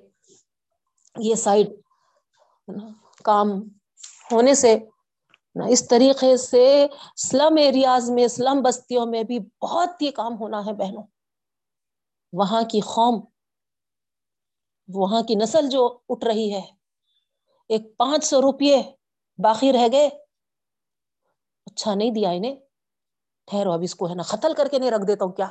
[1.18, 1.66] یہ سائڈ
[3.24, 3.48] کام
[4.32, 4.78] ہونے سے
[5.70, 10.72] اس طریقے سے سلم ایریاز میں اسلم بستیوں میں بھی بہت ہی کام ہونا ہے
[10.72, 11.02] بہنوں۔
[12.32, 13.24] وہاں کی قوم،
[14.94, 16.62] وہاں کی نسل جو اٹھ رہی ہے،
[17.68, 18.82] ایک پانچ سو روپے
[19.38, 20.06] باقی رہ گئے۔
[21.66, 22.56] اچھا نہیں دیا انہیں۔
[23.46, 25.46] ٹھہرو، اب اس کو ہے نا قتل کر کے نہیں رکھ دیتا ہوں کیا؟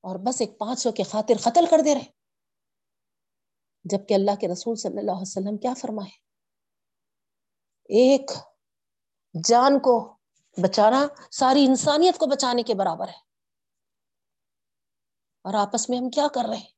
[0.00, 2.20] اور بس ایک پانچ سو کے خاطر قتل کر دے رہے۔
[3.84, 6.29] جبکہ اللہ کے رسول صلی اللہ علیہ وسلم کیا فرمائے؟
[7.92, 8.30] ایک
[9.44, 10.16] جان کو
[10.62, 13.30] بچانا، ساری انسانیت کو بچانے کے برابر ہے۔
[15.44, 16.68] اور آپس میں ہم کیا کر رہے ہیں؟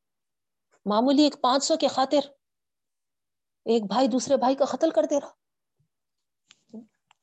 [0.86, 2.18] معمولی ایک پانچ سو کے خاطر
[3.64, 5.30] ایک بھائی دوسرے بھائی کا قتل کر دے رہا۔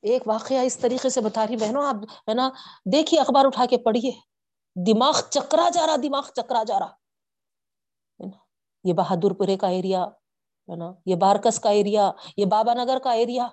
[0.01, 1.95] ایک واقعہ اس طریقے سے بتا رہی بہنوں، آپ
[2.29, 2.49] ہے نا،
[2.85, 4.11] دیکھیے اخبار اٹھا کے پڑھیے۔
[4.75, 6.93] دماغ چکرا جا رہا، دماغ چکرا جا رہا۔
[8.83, 10.05] یہ بہادر پورے کا ایریا
[10.69, 13.47] ہے نا، یہ بارکس کا ایریا یہ بابا نگر کا ایریا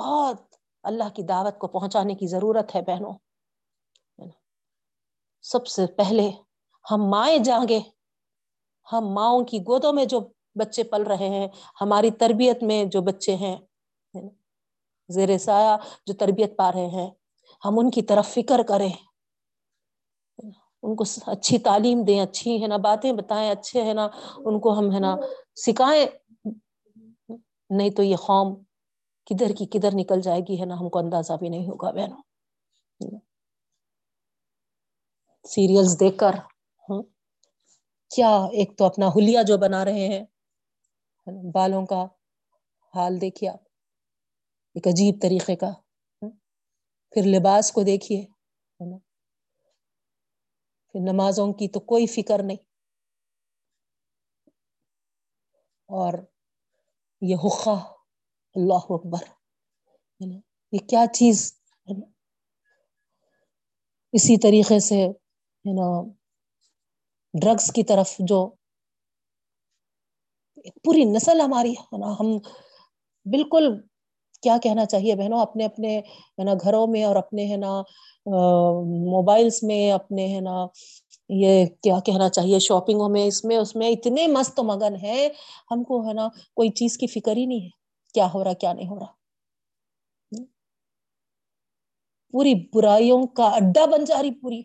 [0.00, 0.40] بہت
[0.82, 3.12] اللہ کی دعوت کو پہنچانے کی ضرورت ہے بہنوں
[5.42, 6.30] سب سے پہلے
[6.90, 7.80] ہم مائیں جائیں گے
[8.92, 10.20] ہم ماؤں کی گودوں میں جو
[10.54, 11.48] بچے پل رہے ہیں،
[11.80, 13.56] ہماری تربیت میں جو بچے ہیں
[15.08, 15.76] زیر سایہ
[16.06, 17.10] جو تربیت پا رہے ہیں،
[17.64, 18.92] ہم ان کی طرف فکر کریں۔
[20.82, 24.78] ان کو اچھی تعلیم دیں، اچھی، ہے نا، باتیں بتائیں، اچھے، ہے نا، ان کو
[24.78, 25.16] ہم، ہے نا،
[25.56, 26.06] سکھائیں۔
[27.70, 28.48] نہیں تو یہ قوم
[29.30, 32.22] کدھر کی کدھر نکل جائے گی ہے نا، ہم کو اندازہ بھی نہیں ہوگا بہنوں۔
[35.44, 36.34] سیریلس دیکھ کر
[38.10, 40.24] کیا ایک تو اپنا ہولیا جو بنا رہے ہیں
[41.52, 42.04] بالوں کا
[42.94, 43.52] حال دیکھیا
[44.76, 45.70] ایک عجیب طریقے کا
[47.12, 48.26] پھر لباس کو دیکھیے
[50.94, 52.56] پھر نمازوں کی تو کوئی فکر نہیں۔
[55.88, 56.14] اور
[57.20, 57.76] یہ حقہ
[58.56, 59.22] اللہ اکبر
[60.72, 61.52] یہ کیا چیز
[64.14, 65.06] اسی طریقے سے
[65.64, 65.88] نا
[67.34, 68.40] ڈرگس کی طرف جو
[70.84, 72.36] پوری نسل ہماری، ہے نا، ہم
[73.26, 73.70] بالکل
[74.42, 77.82] کیا کہنا چاہیے بہنوں، اپنے اپنے، ہے نا، گھروں میں اور اپنے، ہے نا
[79.10, 80.66] موبائلس میں، اپنے، ہے نا،
[81.28, 85.28] یہ کیا کہنا چاہیے شاپنگوں میں، اس میں اس میں اتنے مست مگن ہے
[85.70, 87.79] ہم کو، ہے نا، کوئی چیز کی فکر ہی نہیں ہے۔
[88.14, 89.12] کیا ہو رہا، کیا نہیں ہو رہا۔
[92.32, 94.62] پوری برائیوں کا اڈا بن جا رہی پوری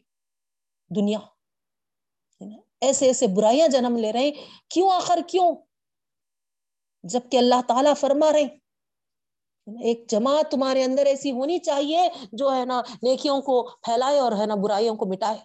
[0.95, 1.19] دنیا۔
[2.81, 4.31] ایسے ایسے برائیاں جنم لے رہے
[4.69, 5.55] کیوں آخر کیوں؟
[7.03, 8.45] جبکہ اللہ تعالی فرما رہے
[9.83, 14.45] ایک جماعت تمہارے اندر ایسی ہونی چاہیے جو ہے نا نیکیوں کو پھیلائے اور ہے
[14.45, 15.37] نا برائیوں کو مٹائے۔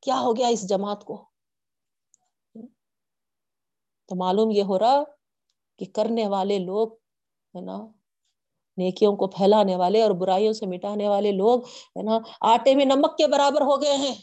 [0.00, 1.24] کیا ہو گیا اس جماعت کو؟
[4.08, 5.02] تو معلوم یہ ہو رہا
[5.84, 6.92] کہ کرنے والے لوگ،
[7.54, 7.78] ہے نا،
[8.76, 13.16] نیکیوں کو پھیلانے والے اور برائیوں سے مٹانے والے لوگ، ہے نا، آٹے میں نمک
[13.18, 14.14] کے برابر ہو گئے ہیں۔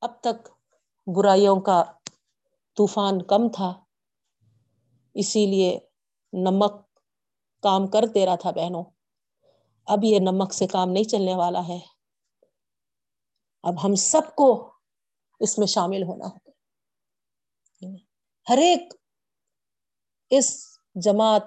[0.00, 0.48] اب تک
[1.06, 1.84] برائیوں کا
[2.76, 3.84] طوفان کم تھا،
[5.14, 5.78] اسی لیے
[6.32, 6.72] نمک
[7.62, 8.84] کام کر دے رہا تھا بہنوں۔
[9.86, 11.78] اب یہ نمک سے کام نہیں چلنے والا ہے۔
[13.62, 14.72] اب ہم سب کو
[15.40, 16.41] اس میں شامل ہونا ہوگا
[18.48, 18.94] ہر ایک
[20.30, 21.42] اس جماعت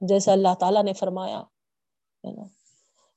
[0.00, 1.40] جیسا اللہ تعالی نے فرمایا،
[2.24, 2.42] ہے نا؟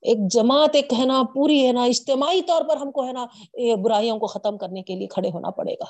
[0.03, 3.25] ایک جماعت، ایک ہے نا پوری ہے نا، اجتماعی طور پر ہم کو ہے نا
[3.83, 5.85] برائیوں کو ختم کرنے کے لیے کھڑے ہونا پڑے گا۔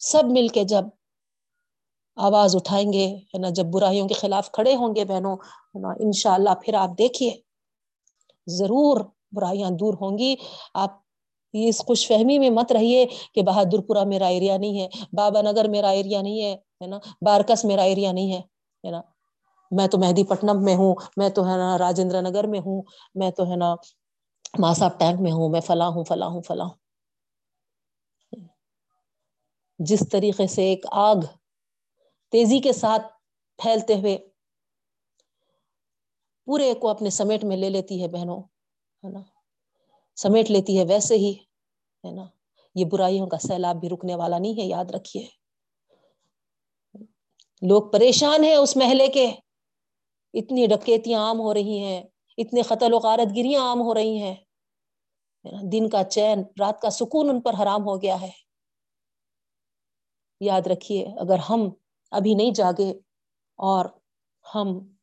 [0.00, 0.84] سب مل کے جب
[2.16, 5.88] آواز اٹھائیں گے، ہے نا، جب برائیوں کے خلاف کھڑے ہوں گے بہنوں، ہے نا
[6.00, 7.30] ان شاء اللہ پھر آپ دیکھیے،
[8.46, 9.00] ضرور
[9.32, 10.34] برائیاں دور ہوں گی۔
[10.74, 10.96] آپ
[11.54, 15.68] اس خوش فہمی میں مت رہیے کہ بہادر پورہ میرا ایریا نہیں ہے، بابا نگر
[15.68, 19.00] میرا ایریا نہیں ہے نا؟ بارکس میرا ایریا نہیں ہے نا؟
[19.70, 22.82] میں تو مہدی پٹنم میں ہوں، میں تو ہے نا راجندر نگر میں ہوں،
[23.14, 23.74] میں تو ہے نا
[24.58, 26.68] ماساب ٹینک میں ہوں، میں فلاں ہوں فلاں ہوں، فلاں
[29.80, 31.16] جس طریقے سے ایک آگ
[32.30, 33.06] تیزی کے ساتھ
[33.58, 34.18] پھیلتے ہوئے
[36.46, 38.40] پورے کو اپنے سمیٹ میں لے لیتی ہے بہنوں،
[39.02, 39.20] ہے نا؟
[40.20, 41.32] سمیٹ لیتی ہے ویسے ہی،
[42.04, 42.24] ہے نا؟
[42.74, 45.26] یہ برائیوں کا سیلاب بھی رکنے والا نہیں ہے، یاد رکھیے۔
[47.62, 49.30] لوگ پریشان ہیں اس محلے کے۔
[50.34, 52.02] اتنی ڈکیتیاں عام ہو رہی ہیں
[52.38, 54.34] اتنے قتل و غارت گریاں عام ہو رہی ہیں۔
[55.72, 58.30] دن کا چین، رات کا سکون ان پر حرام ہو گیا ہے۔
[60.40, 61.60] یاد رکھیے، اگر ہم
[62.10, 62.90] ابھی نہیں جاگے
[63.56, 63.84] اور
[64.54, 64.94] ہم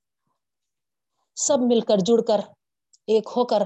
[1.36, 2.40] سب مل کر جڑ کر،
[3.08, 3.64] ایک ہو کر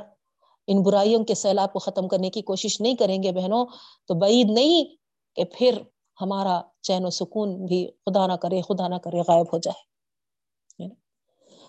[0.69, 3.65] ان برائیوں کے سیلاب کو ختم کرنے کی کوشش نہیں کریں گے بہنوں،
[4.07, 4.85] تو بعید نہیں
[5.35, 5.81] کہ پھر
[6.21, 9.89] ہمارا چین و سکون بھی خدا نہ کرے، خدا نہ کرے غائب ہو جائے۔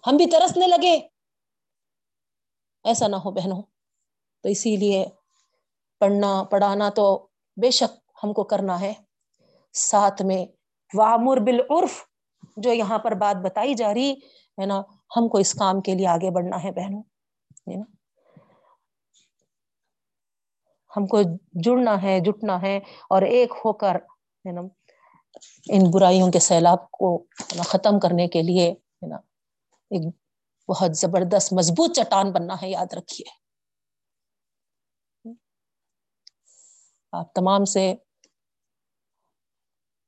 [0.06, 1.00] ہم بھی ترسنے لگے۔
[2.84, 3.62] ایسا نہ ہو بہنوں۔
[4.42, 5.06] تو اسی لیے
[5.98, 7.26] پڑھنا، پڑھانا تو
[7.56, 8.92] بے شک ہم کو کرنا ہے۔
[9.72, 10.46] ساتھ میں
[10.94, 11.90] وامر بالعرف،
[12.56, 14.12] جو یہاں پر بات بتائی جا رہی،
[14.60, 14.82] ہے نا،
[15.16, 17.02] ہم کو اس کام کے لیے آگے بڑھنا ہے بہنوں۔
[17.66, 17.99] نا؟
[20.96, 21.22] ہم کو
[21.64, 22.76] جڑنا ہے، جٹنا ہے
[23.10, 23.96] اور ایک ہو کر،
[24.44, 24.60] ہے نا،
[25.66, 27.16] ان برائیوں کے سیلاب کو
[27.66, 29.16] ختم کرنے کے لیے، ہے نا،
[29.90, 30.02] ایک
[30.68, 33.40] بہت زبردست، مضبوط چٹان بننا ہے، یاد رکھیے۔
[37.12, 37.94] آپ تمام سے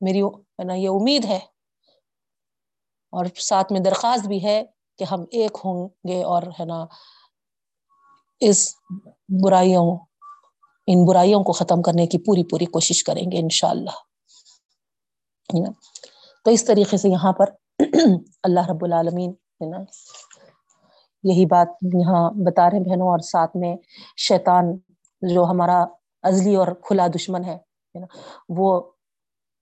[0.00, 1.38] میری، ہے نا، یہ امید ہے
[3.12, 4.62] اور ساتھ میں درخواست بھی ہے
[4.98, 6.84] کہ ہم ایک ہوں گے اور، ہے نا،
[8.42, 8.76] اس
[9.42, 9.96] برائیوں
[10.86, 13.90] ان برائیوں کو ختم کرنے کی پوری پوری کوشش کریں گے انشاء اللہ
[16.44, 17.46] تو اس طریقے سے یہاں پر
[18.42, 19.76] اللہ رب العالمین، ہے نا؟
[21.22, 23.76] یہی بات یہاں بتا رہے ہیں بہنوں، اور ساتھ میں
[24.16, 24.76] شیطان
[25.22, 25.84] جو ہمارا
[26.22, 27.58] ازلی اور کھلا دشمن ہے
[27.94, 28.06] نا؟
[28.48, 28.92] وہ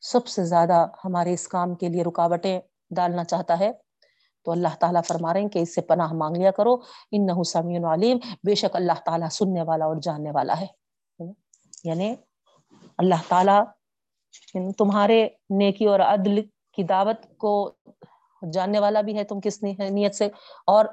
[0.01, 2.61] سب سے زیادہ ہمارے اس کام کے لیے رکاوٹیں
[2.91, 3.71] ڈالنا چاہتا ہے۔
[4.45, 6.75] تو اللہ تعالیٰ فرما رہے ہیں کہ اس سے پناہ مانگ لیا کرو۔
[7.13, 10.80] ان نہ سمیع علیم۔ بے شک اللہ تعالیٰ سننے والا اور جاننے والا ہے۔
[11.85, 12.15] یعنی
[12.99, 13.81] اللہ تعالی
[14.73, 17.75] تمہارے نیکی اور عدل کی دعوت کو
[18.53, 20.29] جاننے والا بھی ہے، تم کس نیت سے؟
[20.67, 20.85] اور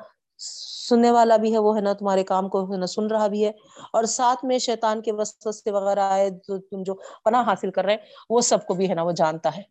[0.88, 3.46] سننے والا بھی ہے، وہ ہے نا تمہارے کام کو ہے نا سن رہا بھی
[3.46, 3.52] ہے۔
[3.94, 7.94] اور ساتھ میں شیطان کے وسوسے وغیرہ آئے، جو تم جو پناہ حاصل کر رہے
[7.94, 9.62] ہیں، وہ سب کو بھی ہے نا وہ جانتا ہے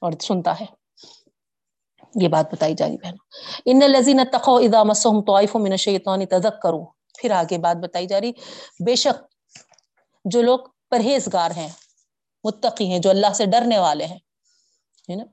[0.00, 0.66] اور سنتا ہے۔
[2.14, 3.26] یہ بات بتائی جا رہی بہنوں۔
[3.66, 6.86] ان لذین تخو ادا مسم طائف من شیطانی تذک کروں
[7.18, 8.32] پھر آگے بات بتائی جا رہی۔
[8.86, 9.35] بے شک
[10.30, 10.58] جو لوگ
[10.90, 11.68] پرہیزگار ہیں،
[12.44, 15.24] متقی ہیں، جو اللہ سے ڈرنے والے ہیں نا؟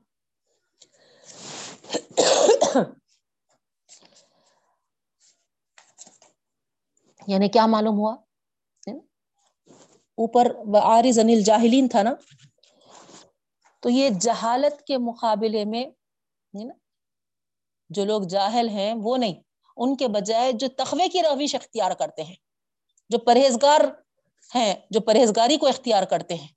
[7.27, 8.15] یعنی کیا معلوم ہوا؟
[10.17, 10.47] اوپر
[10.81, 12.13] آرز انل جاہلین تھا نا؟
[13.83, 15.83] تو یہ جہالت کے مقابلے میں
[17.89, 19.41] جو لوگ جاہل ہیں، وہ نہیں،
[19.77, 22.35] ان کے بجائے جو تخوے کی رویش اختیار کرتے ہیں،
[23.09, 23.81] جو پرہیزگار
[24.56, 26.47] ہیں جو پرہیزگاری کو اختیار کرتے ہیں۔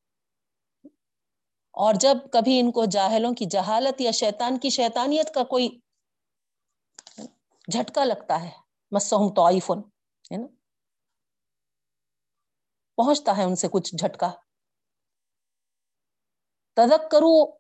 [1.71, 5.81] اور جب کبھی ان کو جاہلوں کی جہالت یا شیطان کی شیطانیت کا کوئی
[7.73, 8.51] جھٹکا لگتا ہے
[8.91, 9.79] مسم توائفن
[10.33, 10.47] ہے نا؟
[12.97, 14.33] پہنچتا ہے ان سے کچھ جھٹکا۔
[16.75, 17.59] تدک کرو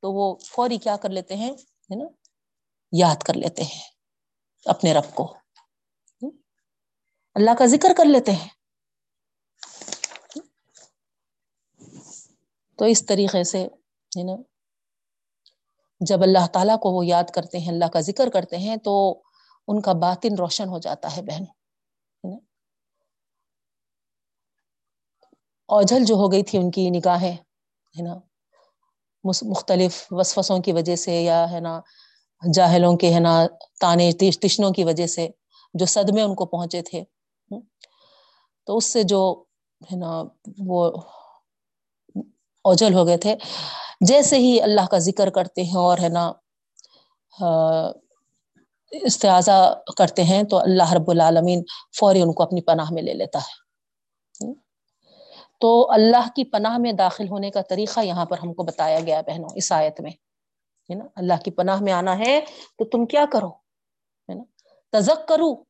[0.00, 2.10] تو وہ فوری کیا کر لیتے ہیں، ہے نا؟
[2.92, 3.82] یاد کر لیتے ہیں
[4.64, 5.36] اپنے رب کو۔
[7.34, 8.63] اللہ کا ذکر کر لیتے ہیں۔
[12.76, 13.64] تو اس طریقے سے
[14.12, 14.36] ہے نا
[16.00, 19.22] جب اللہ تعالیٰ کو وہ یاد کرتے ہیں، اللہ کا ذکر کرتے ہیں، تو
[19.68, 21.44] ان کا باطن روشن ہو جاتا ہے بہن
[25.68, 28.14] اوجھل جو ہو گئی تھی ان کی نگاہیں ہے نا
[29.24, 31.80] مختلف وسوسوں کی وجہ سے یا، ہے نا،
[32.54, 33.46] جاہلوں کے، ہے نا،
[33.80, 35.28] تانے تشنوں کی وجہ سے
[35.74, 37.00] جو صدمے ان کو پہنچے تھے
[37.54, 37.62] hmm.
[38.64, 39.44] تو اس سے جو،
[39.92, 40.22] ہے نا،
[40.58, 40.90] وہ
[42.64, 43.36] اوجل ہو گئے تھے۔
[44.00, 46.32] جیسے ہی اللہ کا ذکر کرتے ہیں اور ہے نا
[48.90, 51.62] استحاظہ کرتے ہیں تو اللہ رب العالمین
[52.00, 53.64] فوری ان کو اپنی پناہ میں لے لیتا ہے۔
[55.60, 59.20] تو اللہ کی پناہ میں داخل ہونے کا طریقہ یہاں پر ہم کو بتایا گیا
[59.26, 60.10] بہنوں، اس آیت میں۔
[60.90, 62.40] ہے نا، اللہ کی پناہ میں آنا ہے
[62.78, 63.50] تو تم کیا کرو؟
[64.28, 64.42] ہے نا
[64.92, 65.64] تزک کرو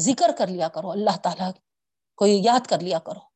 [0.00, 1.50] ذکر کر لیا کرو۔ اللہ تعالیٰ
[2.16, 3.35] کو یاد کر لیا کرو۔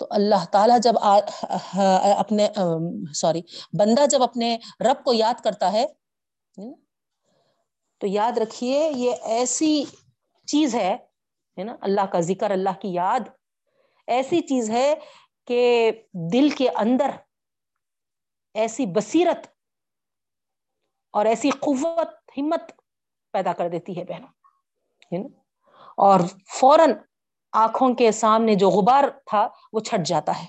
[0.00, 2.48] تو اللہ تعالیٰ جب اپنے
[3.14, 3.42] سوری،
[3.78, 5.84] بندہ جب اپنے رب کو یاد کرتا ہے
[8.00, 9.84] تو یاد رکھیے یہ ایسی
[10.48, 10.96] چیز ہے
[11.58, 13.28] نا، اللہ کا ذکر، اللہ کی یاد،
[14.08, 14.94] ایسی چیز ہے
[15.48, 15.90] کہ
[16.32, 17.10] دل کے اندر
[18.54, 19.46] ایسی بصیرت
[21.14, 22.72] اور ایسی قوت، ہمت
[23.34, 25.28] پیدا کر دیتی ہے بہنوں
[25.98, 26.20] اور
[26.50, 26.92] فوراً
[27.52, 30.46] آنکھوں کے سامنے جو غبار تھا وہ چھٹ جاتا ہے۔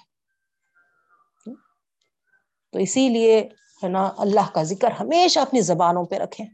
[2.72, 3.50] تو اسی لیے
[3.84, 6.46] ہے نا اللہ کا ذکر ہمیشہ اپنی زبانوں پہ رکھیں۔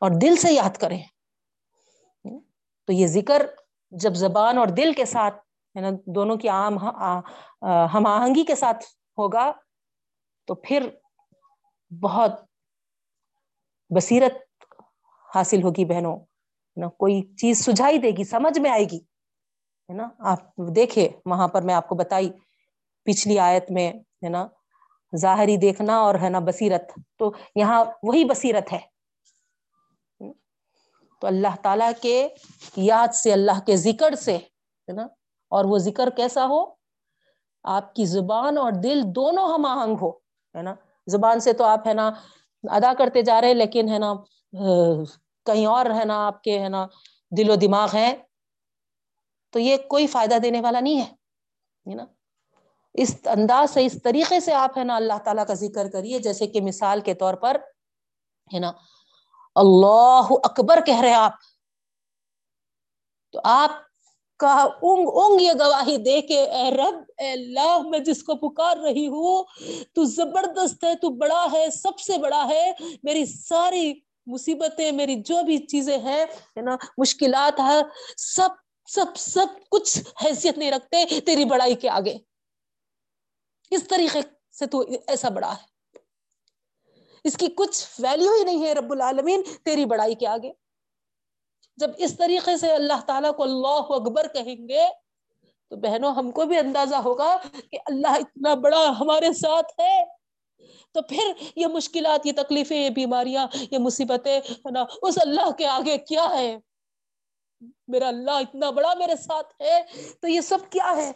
[0.00, 1.02] اور دل سے یاد کریں۔
[2.86, 3.46] تو یہ ذکر
[3.90, 5.34] جب زبان اور دل کے ساتھ
[5.76, 6.78] ہے نا دونوں کی عام
[7.94, 8.84] ہم آہنگی کے ساتھ
[9.18, 9.52] ہوگا
[10.46, 10.90] تو پھر
[12.02, 12.30] بہت
[13.96, 14.34] بصیرت
[15.34, 16.33] حاصل ہوگی بہنوں۔
[16.76, 18.96] نا کوئی چیز سجھائی دے گی، سمجھ میں آئے گی،
[19.88, 20.40] ہے نا؟ آپ
[20.76, 22.30] دیکھے وہاں پر میں آپ کو بتائی،
[23.04, 24.46] پچھلی آیت میں، ہے نا،
[25.16, 28.94] ظاہری دیکھنا اور ہے نا بصیرت۔ تو یہاں وہی بصیرت ہے۔
[31.20, 32.28] تو اللہ تعالی کے
[32.76, 35.02] یاد سے، اللہ کے ذکر سے، ہے نا؟
[35.48, 36.74] اور وہ ذکر کیسا ہو؟
[37.62, 40.10] آپ کی زبان اور دل دونوں ہم آہنگ ہو،
[40.54, 40.74] ہے نا؟
[41.06, 42.12] زبان سے تو آپ، ہے نا،
[42.64, 44.14] ادا کرتے جا رہے لیکن، ہے نا
[45.46, 46.86] کہیں اور ہے نا، آپ کے ہے نا
[47.32, 48.14] دل و دماغ ہے
[49.54, 52.04] تو یہ کوئی فائدہ دینے والا نہیں ہے نا؟
[52.94, 56.46] اس انداز سے، اس طریقے سے آپ ہے نا اللہ تعالیٰ کا ذکر کریے، جیسے
[56.46, 57.56] کہ مثال کے طور پر،
[58.50, 58.72] ہے نا،
[59.56, 61.32] اللہ اکبر کہہ رہے آپ،
[63.34, 63.82] تو آپ
[64.40, 68.76] کا اونگ اونگ یہ گواہی دے کے، اے رب، اے اللہ، میں جس کو پکار
[68.76, 69.44] رہی ہوں،
[69.94, 72.72] تو زبردست ہے، تو بڑا ہے، سب سے بڑا ہے،
[73.02, 73.92] میری ساری
[74.26, 77.82] مصیبتیں، میری جو بھی چیزیں ہیں نا، مشکلات ہے
[78.16, 78.48] سب
[78.86, 82.18] سب سب کچھ حیثیت نہیں رکھتے، تیری بڑائی کے آگے۔
[83.70, 84.20] اس طریقے
[84.58, 85.74] سے تو ایسا بڑا ہے۔
[87.24, 90.52] اس کی کچھ ویلیو ہی نہیں ہے رب العالمین، تیری بڑائی کے آگے۔
[91.76, 94.82] جب اس طریقے سے اللہ تعالیٰ کو اللہ اکبر کہیں گے،
[95.70, 97.36] تو بہنوں، ہم کو بھی اندازہ ہوگا
[97.70, 100.23] کہ اللہ اتنا بڑا ہمارے ساتھ ہے۔
[100.92, 104.40] تو پھر یہ مشکلات، یہ تکلیفیں، یہ بیماریاں، یہ مصیبتیں
[104.70, 106.56] نا، اس اللہ کے آگے کیا ہے؟
[107.88, 109.82] میرا اللہ اتنا بڑا میرے ساتھ ہے،
[110.20, 111.12] تو یہ سب کیا ہے؟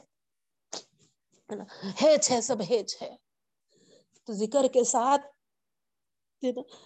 [2.02, 3.16] ہیچ ہے، سب ہیچ ہے۔
[4.24, 5.26] تو ذکر کے ساتھ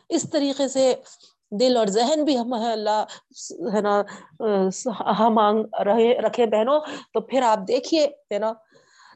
[0.09, 0.94] اس طریقے سے
[1.50, 3.05] دل اور ذہن بھی ہم اللہ
[3.74, 4.00] ہے نا
[4.40, 5.38] ہاں، ہاں، ہم
[5.84, 6.80] رہے، رکھے بہنوں۔
[7.12, 8.53] تو پھر آپ دیکھیے، ہے نا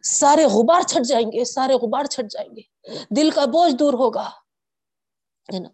[0.07, 2.63] سارے غبار چھٹ جائیں گے، سارے غبار چھٹ جائیں گے۔
[3.17, 4.31] دل کا بوجھ دور ہوگا۔
[5.55, 5.69] ہے نا؟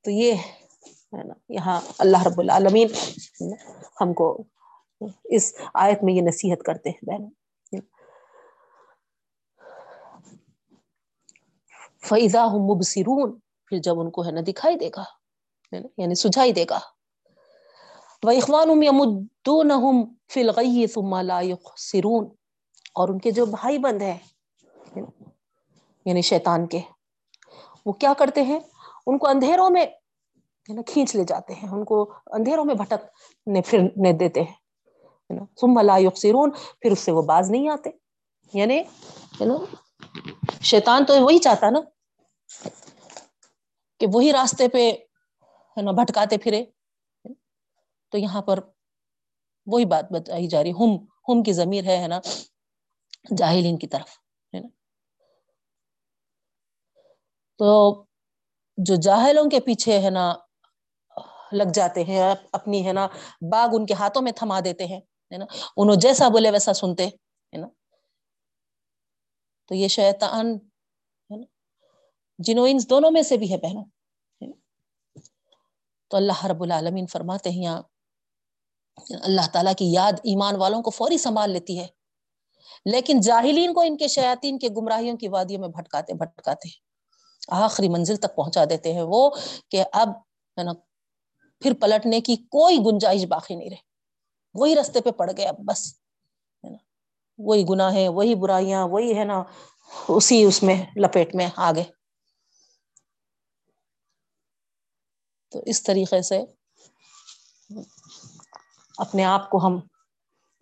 [0.00, 2.88] تو یہ ہے نا، یہاں اللہ رب العالمین
[4.00, 4.44] ہم کو
[5.24, 7.28] اس آیت میں یہ نصیحت کرتے ہیں بہن
[12.02, 15.04] فیضا ہوں مبصرون، پھر جب ان کو ہے نا دکھائی دے گا
[15.98, 16.78] یعنی سجھائی دے گا۔
[18.24, 18.68] وہ اخوان
[20.28, 20.84] فلغی
[21.76, 22.28] سرون
[22.94, 24.18] اور ان کے جو بھائی بند ہیں
[26.06, 26.80] یعنی شیطان کے،
[27.86, 28.58] وہ کیا کرتے ہیں؟
[29.06, 29.84] ان کو اندھیروں میں
[30.68, 32.02] یعنی کھینچ لے جاتے ہیں، ان کو
[32.32, 36.50] اندھیروں میں بھٹکنے پھرنے دیتے ہیں ثم لا یقصرون
[36.80, 37.90] پھر اس سے وہ باز نہیں آتے۔
[38.52, 38.82] یعنی
[40.62, 41.80] شیطان تو وہی چاہتا نا،
[44.00, 44.90] کہ وہی راستے پہ،
[45.76, 46.64] ہے نا، بھٹکاتے پھرے۔
[48.14, 48.58] تو یہاں پر
[49.66, 50.96] وہی بات بتائی جا رہی ہم
[51.28, 52.20] ہم کی ضمیر ہے نا؟
[53.38, 54.08] جاہلین کی طرف،
[54.54, 54.68] ہے نا؟
[57.58, 58.04] تو
[58.78, 60.34] جو جاہلوں کے پیچھے، ہے نا،
[61.52, 63.06] لگ جاتے ہیں، اپنی، ہے نا،
[63.50, 65.00] باغ ان کے ہاتھوں میں تھما دیتے ہیں
[65.38, 65.44] نا؟
[65.76, 67.66] انہوں جیسا بولے ویسا سنتے، ہے نا؟
[69.66, 70.54] تو یہ شیطان،
[71.30, 71.44] ہے نا؟
[72.38, 73.84] جنہوں ان دونوں میں سے بھی ہے، بہنوں
[76.08, 77.82] تو اللہ رب العالمین فرماتے ہیں، یہاں
[79.22, 81.86] اللہ تعالیٰ کی یاد ایمان والوں کو فوری سنبھال لیتی ہے۔
[82.84, 86.68] لیکن جاہلین کو ان کے شیاطین کے گمراہیوں کی وادیوں میں بھٹکاتے بھٹکاتے
[87.48, 89.30] آخری منزل تک پہنچا دیتے ہیں وہ
[89.70, 90.08] کہ اب
[90.58, 90.72] ہے نا،
[91.60, 93.82] پھر پلٹنے کی کوئی گنجائش باقی نہیں رہے
[94.54, 95.94] وہی رستے پہ پڑ گئے اب بس،
[96.64, 96.76] ہے نا۔
[97.38, 99.42] وہی گناہیں، وہی برائیاں، وہی ہے نا،
[100.08, 101.82] اسی اس میں لپیٹ میں آگے
[105.52, 106.40] تو اس طریقے سے
[108.98, 109.78] اپنے آپ کو ہم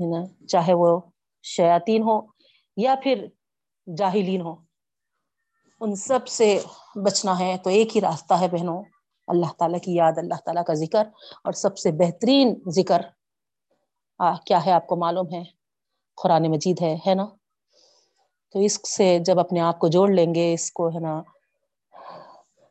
[0.01, 0.99] نا چاہے وہ
[1.45, 2.21] شیاطین ہو
[2.77, 3.27] یا پھر
[3.87, 4.55] جاہلین ہو
[5.81, 6.59] ان سب سے
[7.05, 8.83] بچنا ہے تو ایک ہی راستہ ہے بہنوں،
[9.29, 11.05] اللہ تعالیٰ کی یاد، اللہ تعالیٰ کا ذکر
[11.45, 13.03] اور سب سے بہترین ذکر
[14.47, 15.43] کیا ہے آپ کو معلوم ہے؟
[16.19, 17.27] قرآن مجید ہے ہے نا؟
[18.55, 21.21] تو اس سے جب اپنے آپ کو جوڑ لیں گے، اس کو، ہے نا،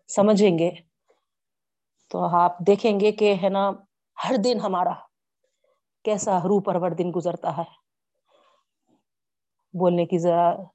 [0.09, 0.70] سمجھیں گے،
[2.12, 3.70] تو آپ دیکھیں گے کہ، ہے نا،
[4.18, 4.93] ہر دن ہمارا
[6.04, 7.82] کیسا روح پرور دن گزرتا ہے۔
[9.80, 10.18] بولنے کی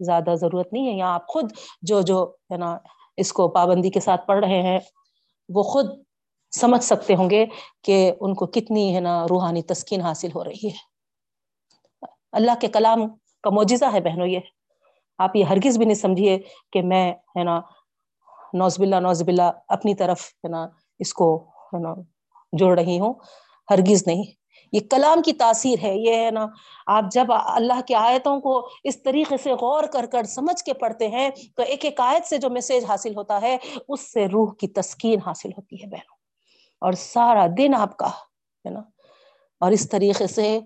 [0.01, 1.53] زیادہ ضرورت نہیں ہے۔ یا آپ خود
[1.83, 2.79] جو جو ہے نا،
[3.17, 4.79] اس کو پابندی کے ساتھ پڑھ رہے ہیں،
[5.49, 5.87] وہ خود
[6.51, 7.47] سمجھ سکتے ہوں گے
[7.83, 10.97] کہ ان کو کتنی ہے نا روحانی تسکین حاصل ہو رہی ہے۔
[12.33, 13.09] اللہ کے کلام
[13.43, 14.41] کا معجزہ ہے بہنوں، یہ
[15.19, 16.39] آپ یہ ہرگز بھی نہیں سمجھیے
[16.73, 17.61] کہ میں ہے نا
[18.53, 20.67] نوزب اللہ نوزب اللہ اپنی طرف ہے نا
[20.99, 21.95] اس کو ہے نا
[22.53, 23.15] جوڑ رہی ہوں۔
[23.71, 26.47] ہرگز نہیں۔ یہ کلام کی تاثیر ہے، یہ ہے نا،
[26.87, 31.09] آپ جب اللہ کی آیتوں کو اس طریقے سے غور کر کر سمجھ کے پڑھتے
[31.09, 33.57] ہیں تو ایک ایک آیت سے جو میسج حاصل ہوتا ہے،
[33.89, 36.17] اس سے روح کی تسکین حاصل ہوتی ہے بہنوں۔
[36.81, 38.09] اور سارا دن آپ کا،
[38.65, 38.81] ہے نا،
[39.61, 40.59] اور اس طریقے سے،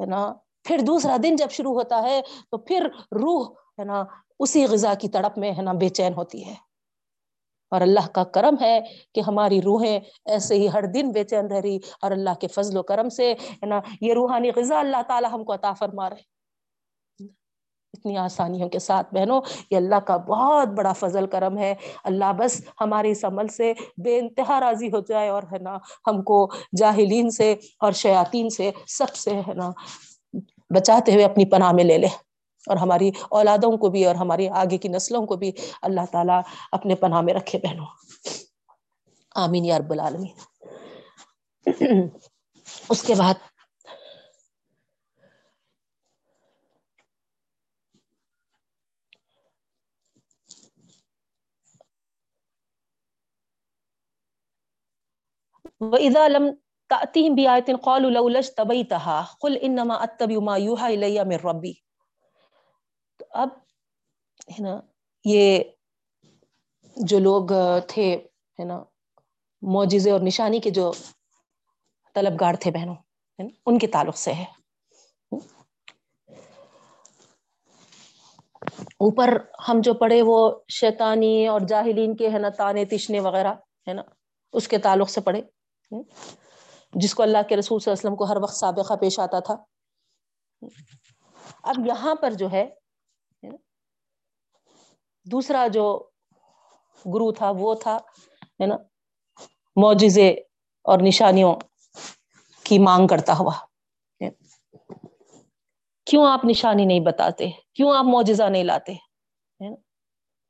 [0.00, 0.32] ہے نا،
[0.64, 2.20] پھر دوسرا دن جب شروع ہوتا ہے
[2.50, 3.48] تو پھر روح،
[3.78, 4.04] ہے نا،
[4.38, 6.69] اسی غذا کی تڑپ میں، ہے نا، بے چین ہوتی ہے۔
[7.70, 8.80] اور اللہ کا کرم ہے
[9.14, 12.76] کہ ہماری روحیں ایسے ہی ہر دن بے چین رہ رہی، اور اللہ کے فضل
[12.76, 16.28] و کرم سے، ہے نا، یہ روحانی غذا اللہ تعالی ہم کو عطا فرما رہے
[17.94, 19.40] اتنی آسانیوں کے ساتھ بہنوں،
[19.70, 23.72] یہ اللہ کا بہت بڑا فضل کرم ہے۔ اللہ بس ہمارے اس عمل سے
[24.04, 26.38] بے انتہا راضی ہو جائے اور، ہے نا، ہم کو
[26.78, 29.70] جاہلین سے اور شیاطین سے سب سے، ہے نا،
[30.70, 32.08] بچاتے ہوئے اپنی پناہ میں لے لے۔
[32.66, 35.52] اور ہماری اولادوں کو بھی اور ہماری آگے کی نسلوں کو بھی
[35.82, 36.40] اللہ تعالیٰ
[36.72, 37.86] اپنے پناہ میں رکھے بہنوں۔
[39.34, 40.34] آمین یا رب العالمین۔
[42.88, 43.34] اس کے بعد
[55.80, 56.48] وَإِذَا لَمْ
[56.88, 61.89] تَأْتِهِمْ بِآيَةٍ قَالُوا لَوْلَا اجْتَبَيْتَهَا قُلْ إِنَّمَا أَتَّبِعُ مَا يُوحَى إِلَيَّ مِن رَبِّي۔
[63.30, 63.48] اب
[64.50, 64.80] ہے نا،
[65.24, 65.64] یہ
[66.96, 67.48] جو لوگ
[67.88, 68.16] تھے،
[68.58, 68.82] ہے نا،
[69.62, 70.92] معجزے اور نشانی کے جو
[72.14, 72.94] طلبگار تھے بہنوں
[73.66, 74.44] ان کے تعلق سے ہے۔
[78.80, 83.54] اوپر ہم جو پڑھے وہ شیطانی اور جاہلین کے، ہے نا، تانے، تشنے وغیرہ،
[83.88, 84.02] ہے نا،
[84.52, 85.42] اس کے تعلق سے پڑھے۔
[86.92, 89.40] جس کو اللہ کے رسول صلی اللہ علیہ وسلم کو ہر وقت سابقہ پیش آتا
[89.40, 89.54] تھا۔
[91.62, 92.79] اب یہاں پر جو ہے
[95.30, 96.08] دوسرا جو
[97.06, 97.96] گرو تھا، وہ تھا،
[98.60, 98.76] ہے نا،
[99.76, 100.30] معجزے
[100.82, 101.54] اور نشانیوں
[102.64, 103.52] کی مانگ کرتا ہوا۔
[106.06, 108.94] کیوں آپ نشانی نہیں بتاتے؟ کیوں آپ معجزہ نہیں لاتے؟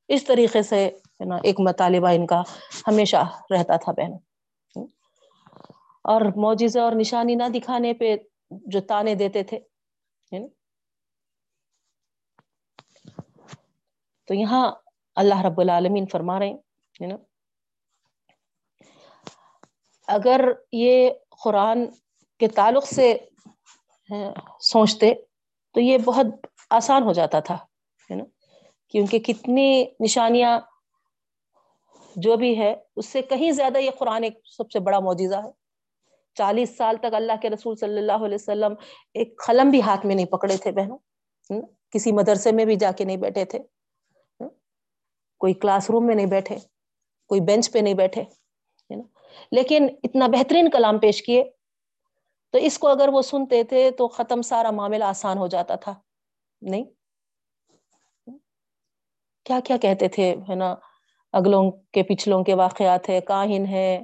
[0.08, 2.42] اس طریقے سے نا، ایک مطالبہ ان کا
[2.86, 4.12] ہمیشہ رہتا تھا بہن۔
[6.04, 8.16] اور معجزہ اور نشانی نہ دکھانے پہ
[8.50, 9.60] جو تانے دیتے تھے
[14.30, 14.72] تو یہاں
[15.16, 16.48] اللہ رب العالمین فرما رہے
[17.00, 17.16] ہیں نا
[20.08, 20.40] اگر
[20.72, 21.10] یہ
[21.44, 21.84] قرآن
[22.40, 23.16] کے تعلق سے
[24.60, 25.12] سوچتے
[25.74, 26.26] تو یہ بہت
[26.70, 27.54] آسان ہو جاتا تھا
[28.10, 28.24] ہے نا
[28.88, 30.58] کیونکہ کتنی نشانیاں
[32.16, 35.50] جو بھی ہے اس سے کہیں زیادہ یہ قرآن ایک سب سے بڑا معجزہ ہے
[36.36, 38.74] چالیس سال تک اللہ کے رسول صلی اللہ علیہ وسلم
[39.14, 41.60] ایک قلم بھی ہاتھ میں نہیں پکڑے تھے بہنوں
[41.90, 43.58] کسی مدرسے میں بھی جا کے نہیں بیٹھے تھے.
[45.40, 46.56] کوئی کلاس روم میں نہیں بیٹھے،
[47.30, 48.24] کوئی بینچ پہ نہیں بیٹھے
[49.52, 51.42] لیکن اتنا بہترین کلام پیش کیے،
[52.54, 55.94] تو اس کو اگر وہ سنتے تھے تو ختم سارا معاملہ آسان ہو جاتا تھا،
[56.62, 56.84] نہیں؟
[59.46, 60.74] کیا کیا کہتے تھے، ہے نا،
[61.34, 63.98] اگلوں کے پچھلوں کے واقعات ہے کاہن ہے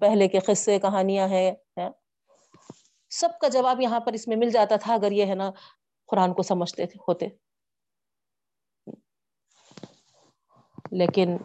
[0.00, 1.50] پہلے کے قصے، کہانیاں ہیں
[3.12, 5.50] سب کا جواب یہاں پر اس میں مل جاتا تھا اگر یہ، ہے نا،
[6.08, 7.28] قرآن کو سمجھتے ہوتے۔
[10.90, 11.36] لیکن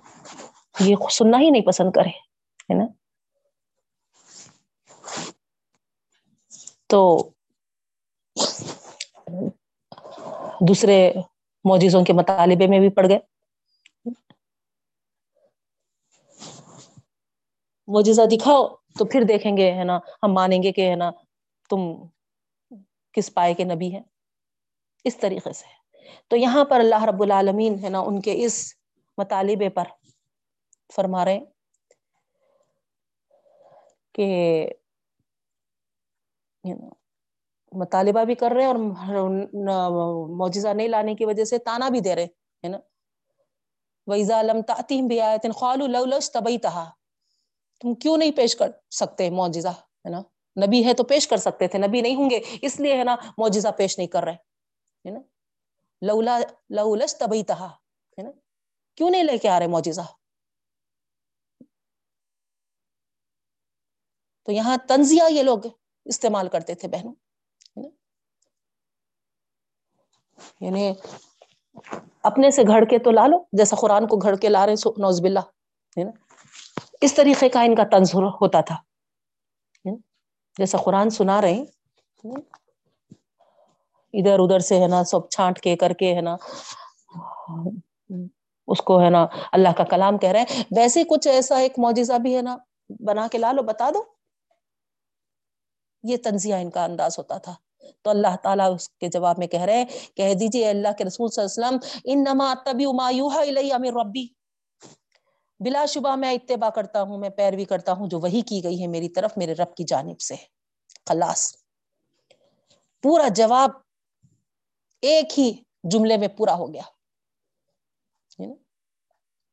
[0.79, 2.85] یہ سننا ہی نہیں پسند کرے، ہے نا؟
[6.87, 7.29] تو
[10.67, 11.13] دوسرے
[11.63, 13.19] موجزوں کے مطالبے میں بھی پڑ گئے۔
[17.87, 21.11] موجزہ دکھاؤ تو پھر دیکھیں گے، ہے نا؟ ہم مانیں گے کہ، ہے نا،
[21.69, 21.79] تم
[23.11, 24.01] کس پائے کے نبی ہے
[25.03, 25.65] اس طریقے سے۔
[26.27, 28.80] تو یہاں پر اللہ رب العالمین، ہے نا، ان کے اس
[29.21, 29.87] مطالبے پر
[30.89, 31.39] فرما رہے
[34.15, 34.27] کہ
[37.71, 38.75] مطالبہ بھی کر رہے اور
[40.37, 42.25] معجزہ نہیں لانے کی وجہ سے تانا بھی دے رہے
[42.63, 42.77] ہے نا؟
[44.07, 46.89] ویزا علم تعتیم بھی آئے تین خالو لولش تبئی تہا
[47.81, 50.21] تم کیوں نہیں پیش کر سکتے معجزہ، ہے نا؟
[50.57, 53.15] نبی ہے تو پیش کر سکتے تھے، نبی نہیں ہوں گے، اس لیے ہے نا
[53.37, 54.33] معجزہ پیش نہیں کر رہے،
[55.05, 55.19] ہے نا؟
[56.01, 57.69] لولا لولش تبئی تہا
[58.97, 60.01] کیوں نہیں لے کے آ رہے معجزہ؟
[64.47, 65.65] تو یہاں تنزیہ یہ لوگ
[66.05, 67.13] استعمال کرتے تھے بہنوں
[70.61, 70.91] یعنی
[72.29, 75.21] اپنے سے گھڑ کے تو لا لو، جیسا قرآن کو گھڑ کے لا رہے نوز
[75.21, 75.39] باللہ،
[75.97, 76.11] ہے نا؟
[77.01, 78.75] اس طریقے کا ان کا تنظر ہوتا تھا
[80.57, 81.59] جیسا قرآن سنا رہے
[84.13, 86.35] ادھر ادھر سے، ہے نا، سب چھانٹ کے کر کے، ہے نا؟
[88.71, 92.13] اس کو ہے نا اللہ کا کلام کہہ رہے ہیں۔ ویسے کچھ ایسا ایک معجزہ
[92.13, 92.57] بھی ہے نا،
[92.89, 94.03] بنا کے لا لو، بتا دو۔
[96.03, 97.53] یہ تنزیہ ان کا انداز ہوتا تھا۔
[98.01, 101.29] تو اللہ تعالیٰ اس کے جواب میں کہہ رہے ہیں، کہہ دیجیے اللہ کے رسول
[101.29, 102.85] صلی اللہ علیہ وسلم ان نما تبی
[103.35, 104.27] الی ربی۔
[105.59, 108.87] بلا شبہ میں اتباع کرتا ہوں، میں پیروی کرتا ہوں، جو وہی کی گئی ہے
[108.87, 110.35] میری طرف، میرے رب کی جانب سے۔
[111.05, 111.55] خلاص۔
[113.03, 113.69] پورا جواب
[115.01, 115.53] ایک ہی
[115.83, 117.00] جملے میں پورا ہو گیا۔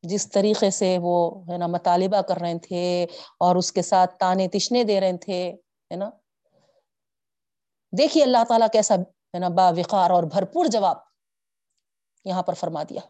[0.03, 3.05] جس طریقے سے وہ، ہے نا، مطالبہ کر رہے تھے
[3.39, 5.51] اور اس کے ساتھ تانے تشنے دے رہے تھے،
[5.91, 6.09] ہے نا۔
[7.97, 10.97] دیکھیے اللہ تعالیٰ کیسا، ہے نا با وقار اور بھرپور جواب
[12.25, 13.01] یہاں پر فرما دیا۔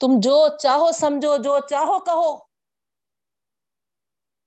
[0.00, 2.50] تم جو چاہو سمجھو، جو چاہو کہو۔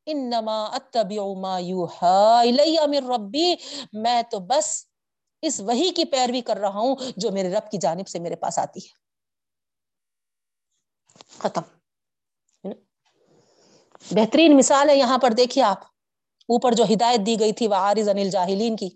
[0.06, 2.44] انما اتبع ما یوحا
[2.88, 3.56] من ربی۔
[3.94, 4.86] میں تو بس
[5.42, 8.60] اس وہی کی پیروی کر رہا ہوں جو میرے رب کی جانب سے میرے پاس
[8.60, 9.03] آتی ہے۔
[11.40, 11.62] ختم۔
[14.12, 15.82] بہترین مثال ہے یہاں پر دیکھیے آپ۔
[16.50, 18.90] اوپر جو ہدایت دی گئی تھی وہ عارض انل جاہلین کی۔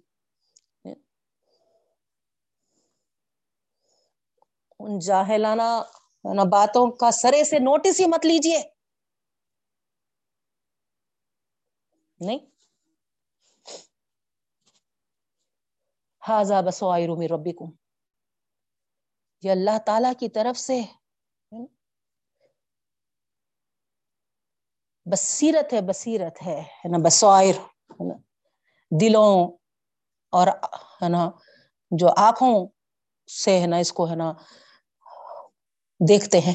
[4.80, 8.60] ان جاہلانہ باتوں کا سرے سے نوٹس ہی مت لیجیے
[12.20, 12.40] نہیں۔
[16.24, 17.72] ہاضا بسوائر میں ربی کو
[19.44, 20.82] یہ اللہ تعالی کی طرف سے
[25.12, 27.56] بصیرت ہے بصیرت ہے نا؟ بسائر
[29.02, 29.58] دلوں
[30.32, 30.48] اور،
[31.02, 31.30] ہے نا؟
[31.92, 32.68] جو آنکھوں
[33.28, 34.34] سے، ہے نا؟ اس کو، ہے نا؟
[36.08, 36.54] دیکھتے ہیں،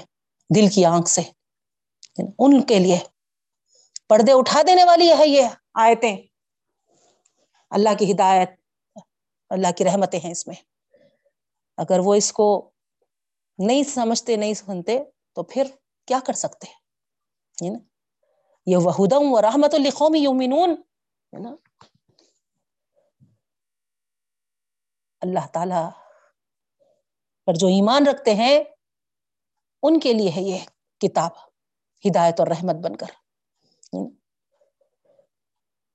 [0.56, 1.22] دل کی آنکھ سے۔
[2.38, 2.98] ان کے لیے
[4.08, 5.42] پردے اٹھا دینے والی ہے یہ
[5.74, 6.16] آیتیں۔
[7.70, 8.50] اللہ کی ہدایت،
[9.50, 10.56] اللہ کی رحمتیں ہیں اس میں۔
[11.76, 12.70] اگر وہ اس کو
[13.58, 14.98] نہیں سمجھتے، نہیں سنتے،
[15.32, 15.64] تو پھر
[16.06, 16.66] کیا کر سکتے؟
[18.66, 20.74] یہ وہدم و رحمت القومی یومنون
[25.20, 25.90] اللہ تعالی
[27.46, 28.64] پر جو ایمان رکھتے ہیں،
[29.82, 30.58] ان کے لیے ہے یہ
[31.00, 31.30] کتاب،
[32.04, 33.06] ہدایت اور رحمت بن کر.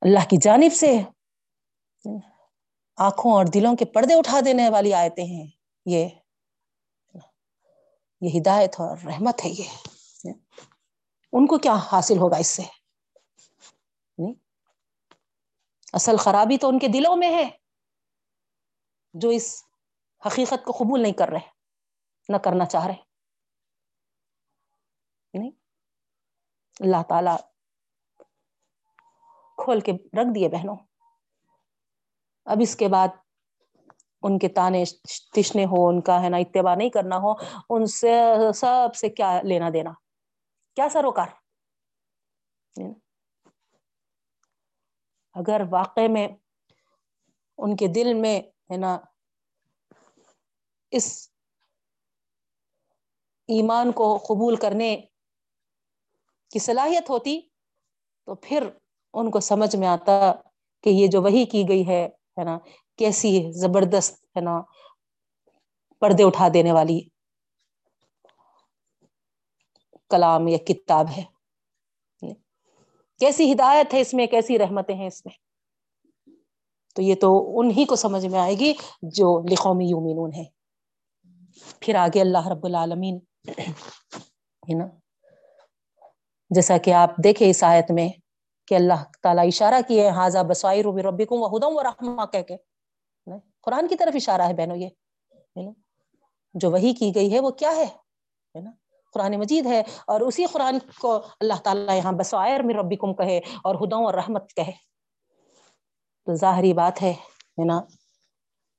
[0.02, 0.98] اللہ کی جانب سے
[2.98, 5.48] آنکھوں اور دلوں کے پردے اٹھا دینے والی آیتیں ہیں
[5.86, 6.10] یہ.
[8.22, 9.70] یہ ہدایت اور رحمت ہے یہ.
[11.32, 12.64] ان کو کیا حاصل ہوگا اس سے؟
[15.94, 17.50] اصل خرابی تو ان کے دلوں میں ہے،
[19.14, 19.64] جو اس
[20.26, 21.50] حقیقت کو قبول نہیں کر رہے،
[22.30, 23.04] نہ کرنا چاہ رہے۔
[25.34, 25.52] نہیں؟
[26.80, 27.36] اللہ تعالی
[29.58, 30.76] کھول کے رکھ دیے بہنوں۔
[32.46, 33.08] اب اس کے بعد
[34.24, 34.84] ان کے تانے
[35.34, 37.34] تشنے ہو ان کا ہے نا اتباع نہیں کرنا ہو
[37.70, 38.12] ان سے
[38.56, 39.92] سب سے کیا لینا دینا؟
[40.78, 41.28] کیا سروکار؟
[42.76, 42.84] جی۔
[45.36, 46.28] اگر واقع میں
[47.58, 48.98] ان کے دل میں ہے نا،
[50.92, 51.30] اس
[53.50, 54.98] ایمان کو قبول کرنے
[56.52, 57.42] کی صلاحیت ہوتی،
[58.26, 58.70] تو پھر
[59.14, 60.34] ان کو سمجھ میں آتا
[60.82, 62.58] کہ یہ جو وہی کی گئی ہے ہے نا،
[62.98, 64.62] کیسی زبردست، ہے نا،
[66.00, 67.17] پردے اٹھا دینے والی
[70.10, 71.24] کلام یا کتاب ہے۔
[73.20, 75.48] کیسی ہدایت ہے اس میں، کیسی رحمتیں ہیں اس میں۔
[76.96, 80.44] تو یہ تو انہی کو سمجھ میں آئے گی جو لقومی یومینون ہے
[81.82, 83.20] پھر آگے اللہ رب العالمین
[83.60, 84.88] ہے نا۔
[86.50, 88.10] جیسا کہ آپ دیکھیں اس آیت میں
[88.68, 92.58] کہ اللہ تعالیٰ اشارہ کیے حاضہ بسائر ربکم و ہدم و رحمہ کہہ کے۔
[93.62, 94.90] قرآن کی طرف اشارہ ہے بہنوں، یہ
[96.54, 98.72] جو وہی کی گئی ہے وہ کیا ہے نا۔
[99.14, 103.76] قرآن مجید ہے اور اسی قرآن کو اللہ تعالیٰ یہاں بسائر میں ربکم کہے اور
[103.76, 104.72] ہدوں اور رحمت کہے۔
[106.26, 107.14] تو ظاہری بات ہے
[107.66, 107.82] نا؟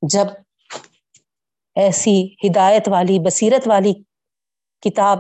[0.02, 0.26] جب
[1.74, 3.94] ایسی ہدایت والی، بصیرت والی
[4.80, 5.18] کتاب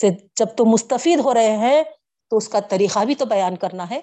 [0.00, 1.82] سے جب تو مستفید ہو رہے ہیں،
[2.30, 4.00] تو اس کا طریقہ بھی تو بیان کرنا ہے۔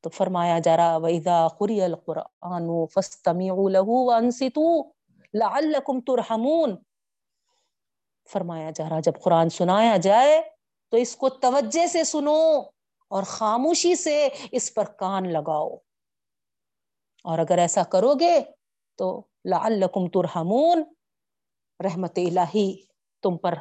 [0.00, 4.20] تو فرمایا جا رہا، وَإِذَا قُرِيَ الْقُرْآنُ فَاسْتَمِعُوا لَهُ
[5.34, 6.74] لَعَلَّكُمْ تُرْحَمُونَ۔
[8.30, 10.42] فرمایا جا رہا جب قرآن سنایا جائے
[10.90, 12.58] تو اس کو توجہ سے سنو
[13.08, 15.68] اور خاموشی سے اس پر کان لگاؤ۔
[17.24, 18.40] اور اگر ایسا کرو گے
[18.96, 20.84] تو لعلکم ترحمون،
[21.84, 22.82] رحمت الہی
[23.22, 23.54] تم پر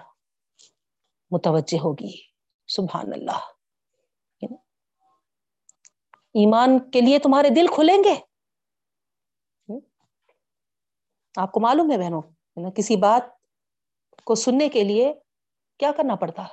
[1.32, 2.22] متوجہ ہوگی۔
[2.68, 3.40] سبحان اللہ۔
[6.34, 8.16] ایمان کے لیے تمہارے دل کھلیں گے۔
[11.38, 13.39] آپ کو معلوم ہے بہنوں کسی بات
[14.26, 15.14] کو سننے کے لیے
[15.80, 16.46] کیا کرنا پڑتا؟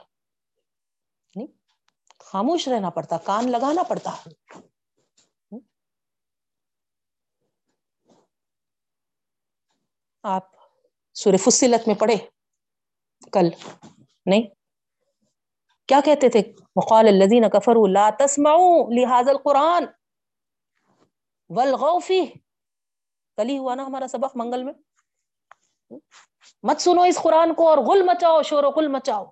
[2.18, 4.10] خاموش رہنا پڑتا، کان لگانا پڑتا۔
[10.22, 10.44] آپ
[11.14, 12.16] سورہ فصلت میں پڑھے
[13.32, 13.48] کل،
[14.26, 14.42] نہیں؟
[15.88, 16.40] کیا کہتے تھے؟
[16.76, 19.86] وقال الذين كفروا لا تسمعوا لهذا القران
[21.50, 22.24] والغوا فيه
[23.36, 24.72] کل ہی ہوا نا ہمارا سبق منگل میں۔
[26.62, 29.24] مت سنو اس قرآن کو اور غل مچاؤ، شور و غل مچاؤ۔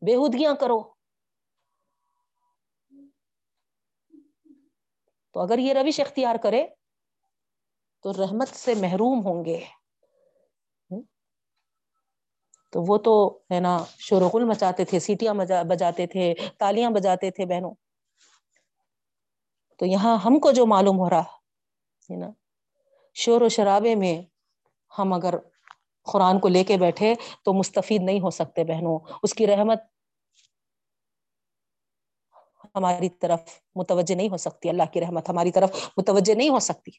[0.00, 0.94] بےحودگیاں کرو۔
[5.32, 6.66] تو اگر یہ روش اختیار کرے،
[8.02, 9.64] تو رحمت سے محروم ہوں گے۔
[12.72, 17.30] تو وہ تو ہے نا، شور و غل مچاتے تھے، سیٹیاں بجاتے تھے، تالیاں بجاتے
[17.30, 17.74] تھے بہنوں۔
[19.78, 21.22] تو یہاں ہم کو جو معلوم ہو رہا
[22.10, 22.30] ہے نا،
[23.14, 24.22] شور و شرابے میں
[24.98, 25.34] ہم اگر
[26.04, 29.78] قرآن کو لے کے بیٹھے تو مستفید نہیں ہو سکتے بہنوں۔ اس کی رحمت
[32.74, 33.40] ہماری طرف
[33.74, 36.90] متوجہ نہیں ہو سکتی۔ اللہ کی رحمت ہماری طرف متوجہ نہیں ہو سکتی۔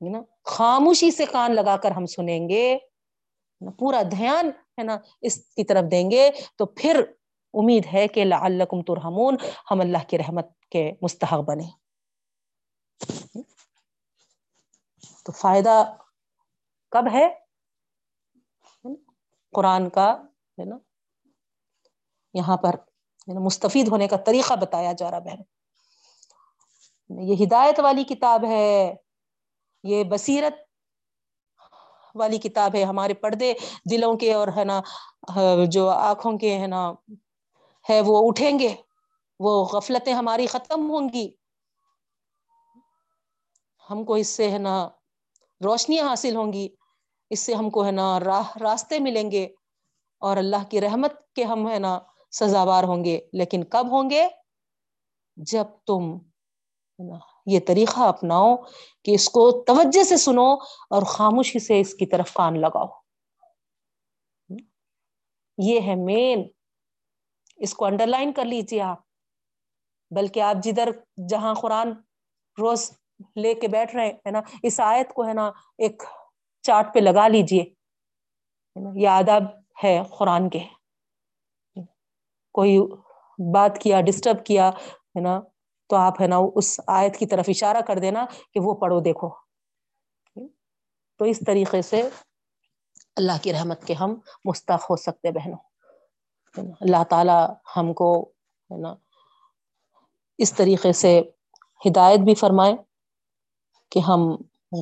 [0.00, 2.78] نا؟ خاموشی سے کان لگا کر ہم سنیں گے۔
[3.78, 7.00] پورا دھیان ہے نا؟ اس کی طرف دیں گے۔ تو پھر
[7.54, 9.36] امید ہے کہ لعلکم ترحمون۔
[9.70, 11.64] ہم اللہ کی رحمت کے مستحق بنے
[15.24, 15.96] تو فائدہ
[16.90, 17.28] کب ہے؟
[19.52, 20.12] قرآن کا،
[20.58, 20.76] ہے نا،
[22.34, 22.74] یہاں پر
[23.28, 25.40] مستفید ہونے کا طریقہ بتایا جا رہا بہن۔
[27.28, 28.94] یہ ہدایت والی کتاب ہے،
[29.84, 30.54] یہ بصیرت
[32.14, 33.52] والی کتاب ہے، ہمارے پردے
[33.90, 34.80] دلوں کے اور، ہے نا،
[35.70, 36.82] جو آنکھوں کے، ہے نا،
[37.90, 38.74] ہے، وہ اٹھیں گے،
[39.40, 41.30] وہ غفلتیں ہماری ختم ہوں گی۔
[43.90, 44.88] ہم کو اس سے، ہے نا،
[45.60, 46.68] روشنیاں حاصل ہوں گی۔
[47.32, 49.44] اس سے ہم کو ہے نا راہ راستے ملیں گے
[50.20, 51.98] اور اللہ کی رحمت کے ہم ہے نا
[52.30, 54.28] سزاوار ہوں گے۔ لیکن کب ہوں گے؟
[55.36, 56.18] جب تم
[57.46, 58.56] یہ طریقہ اپناؤ
[59.04, 60.52] کہ اس کو توجہ سے سنو
[60.90, 62.86] اور خاموشی سے اس کی طرف کان لگاؤ۔
[65.58, 66.48] یہ ہے مین
[67.56, 68.98] اس کو انڈر لائن کر لیجیے آپ۔
[70.10, 70.88] بلکہ آپ جدھر
[71.28, 71.92] جہاں قرآن
[72.58, 72.90] روز
[73.36, 76.02] لے کے بیٹھ رہے ہے نا، اس آیت کو ہے نا ایک
[76.62, 77.64] چارٹ پہ لگا لیجیے
[78.94, 79.42] یہ آداب
[79.84, 80.58] ہے قرآن کے۔
[82.52, 82.78] کوئی
[83.54, 85.40] بات کیا ڈسٹرب کیا، ہے نا؟
[85.88, 89.28] تو آپ ہے نا اس آیت کی طرف اشارہ کر دینا کہ وہ پڑھو، دیکھو۔
[91.18, 92.08] تو اس طریقے سے
[93.16, 95.58] اللہ کی رحمت کے ہم مستق ہو سکتے بہنوں۔
[96.80, 98.22] اللہ تعالی ہم کو،
[98.70, 98.94] ہے نا،
[100.38, 101.20] اس طریقے سے
[101.86, 102.72] ہدایت بھی فرمائے
[103.90, 104.20] کہ ہم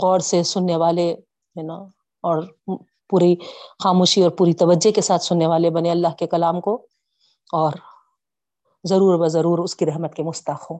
[0.02, 1.16] غور سے سننے والے
[1.60, 1.78] ہے نا،
[2.24, 2.42] اور
[3.10, 3.34] پوری
[3.84, 6.74] خاموشی اور پوری توجہ کے ساتھ سننے والے بنے اللہ کے کلام کو،
[7.50, 7.72] اور
[8.84, 10.78] ضرور ب ضرور اس کی رحمت کے مستق ہوں۔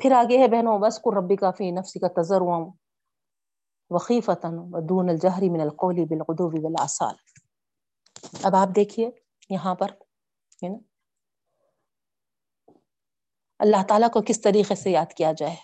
[0.00, 2.42] پھر آگے ہے بہنوں بس کو ربی کافی نفسی کا تجر
[3.90, 4.56] وقی فتن
[4.88, 7.14] دون الجہری من القولی بالقدو بالآصال
[8.42, 9.10] اب آپ دیکھیے
[9.50, 9.90] یہاں پر،
[10.62, 10.78] ہے نا
[13.58, 15.56] اللہ تعالیٰ کو کس طریقے سے یاد کیا جائے؟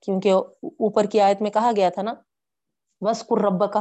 [0.00, 0.32] کیونکہ
[0.62, 2.14] اوپر کی آیت میں کہا گیا تھا نا
[3.00, 3.80] بس رب کا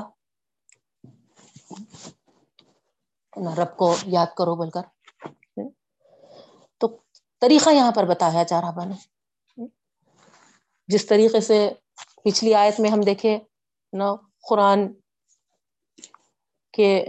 [3.58, 4.82] رب کو یاد کرو بول کر۔
[6.78, 6.88] تو
[7.42, 8.96] طریقہ یہاں پر بتایا جا رہا بنے
[10.88, 11.70] جس طریقے سے
[12.24, 13.40] پچھلی آیت میں ہم دیکھے
[13.94, 14.16] نا،
[14.50, 14.88] قرآن
[16.74, 17.06] کے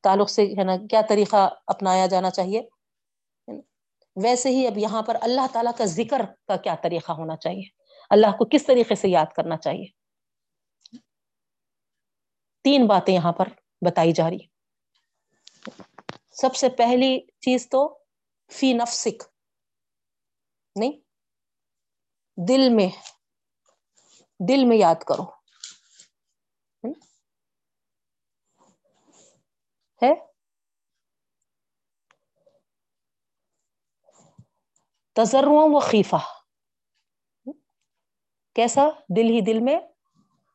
[0.00, 2.62] تعلق سے، ہے نا، کیا طریقہ اپنایا جانا چاہیے؟
[4.16, 7.68] ویسے ہی اب یہاں پر اللہ تعالیٰ کا ذکر کا کیا طریقہ ہونا چاہیے؟
[8.10, 9.86] اللہ کو کس طریقے سے یاد کرنا چاہیے؟
[12.64, 13.48] تین باتیں یہاں پر
[13.86, 14.46] بتائی جا رہی
[16.30, 17.98] سب سے پہلی چیز تو
[18.50, 19.22] فی نفسک،
[20.76, 21.00] نہیں،
[22.48, 22.88] دل میں
[24.48, 25.24] دل میں یاد کرو۔
[30.02, 30.31] ہے؟
[35.12, 36.16] تجر و خیفہ
[38.54, 39.80] کیسا؟ دل ہی دل میں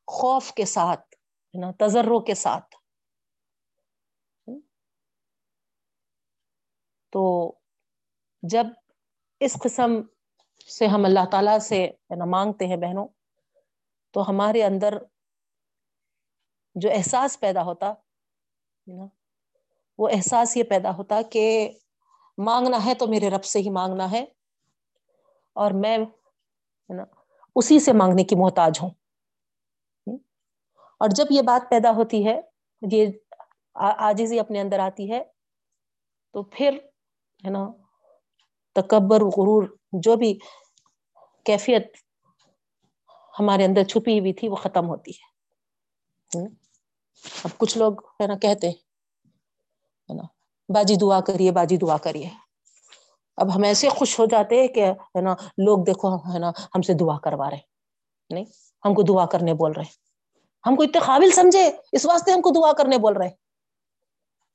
[0.08, 1.16] خوف کے ساتھ
[1.54, 2.76] نا؟ تجروں کے ساتھ۔
[7.10, 7.54] تو
[8.44, 8.68] جب
[9.40, 10.02] اس قسم
[10.78, 13.08] سے ہم اللہ تعالی سے نا، مانگتے ہیں بہنوں،
[14.12, 14.98] تو ہمارے اندر
[16.76, 17.94] جو احساس پیدا ہوتا
[19.98, 21.70] وہ احساس یہ پیدا ہوتا کہ
[22.38, 24.26] مانگنا ہے تو میرے رب سے ہی مانگنا ہے۔
[25.58, 25.98] اور میں
[26.90, 27.04] نا،
[27.56, 28.90] اسی سے مانگنے کی محتاج ہوں۔
[31.00, 32.42] اور جب یہ بات پیدا ہوتی ہے،
[32.92, 33.08] یہ
[33.74, 35.24] آجزی اپنے اندر آتی ہے،
[36.34, 36.78] تو پھر
[37.46, 37.70] ہے نا،
[38.74, 40.40] تکبر، غرور، جو بھی
[41.46, 41.96] کیفیت
[43.40, 45.38] ہمارے اندر چھپی ہوئی تھی، وہ ختم ہوتی ہے۔
[47.44, 50.24] اب کچھ لوگ ہے نا کہتے ہے نا،
[50.70, 52.30] باجی دعا کریے، باجی دعا کریے۔
[53.38, 56.82] اب ہم ایسے خوش ہو جاتے ہیں کہ ہے نا، لوگ دیکھو، ہے نا، ہم
[56.82, 57.60] سے دعا کروا رہے
[58.30, 58.46] نہیں،
[58.86, 60.08] ہم کو دعا کرنے بول رہے ہیں۔
[60.68, 63.30] ہم کو اتنے قابل سمجھے، اس واسطے ہم کو دعا کرنے بول رہے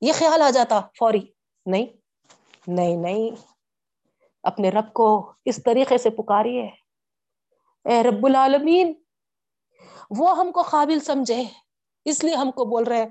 [0.01, 1.19] یہ خیال آ جاتا فوری۔
[1.65, 1.85] نہیں
[2.67, 3.29] نہیں نہیں۔
[4.43, 6.69] اپنے رب کو اس طریقے سے پکاریے۔
[7.85, 8.93] اے رب العالمین،
[10.09, 11.43] وہ ہم کو قابل سمجھے،
[12.05, 13.05] اس لیے ہم کو بول رہے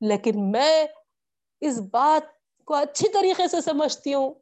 [0.00, 0.84] لیکن میں
[1.60, 2.22] اس بات
[2.64, 4.34] کو اچھی طریقے سے سمجھتی ہوں۔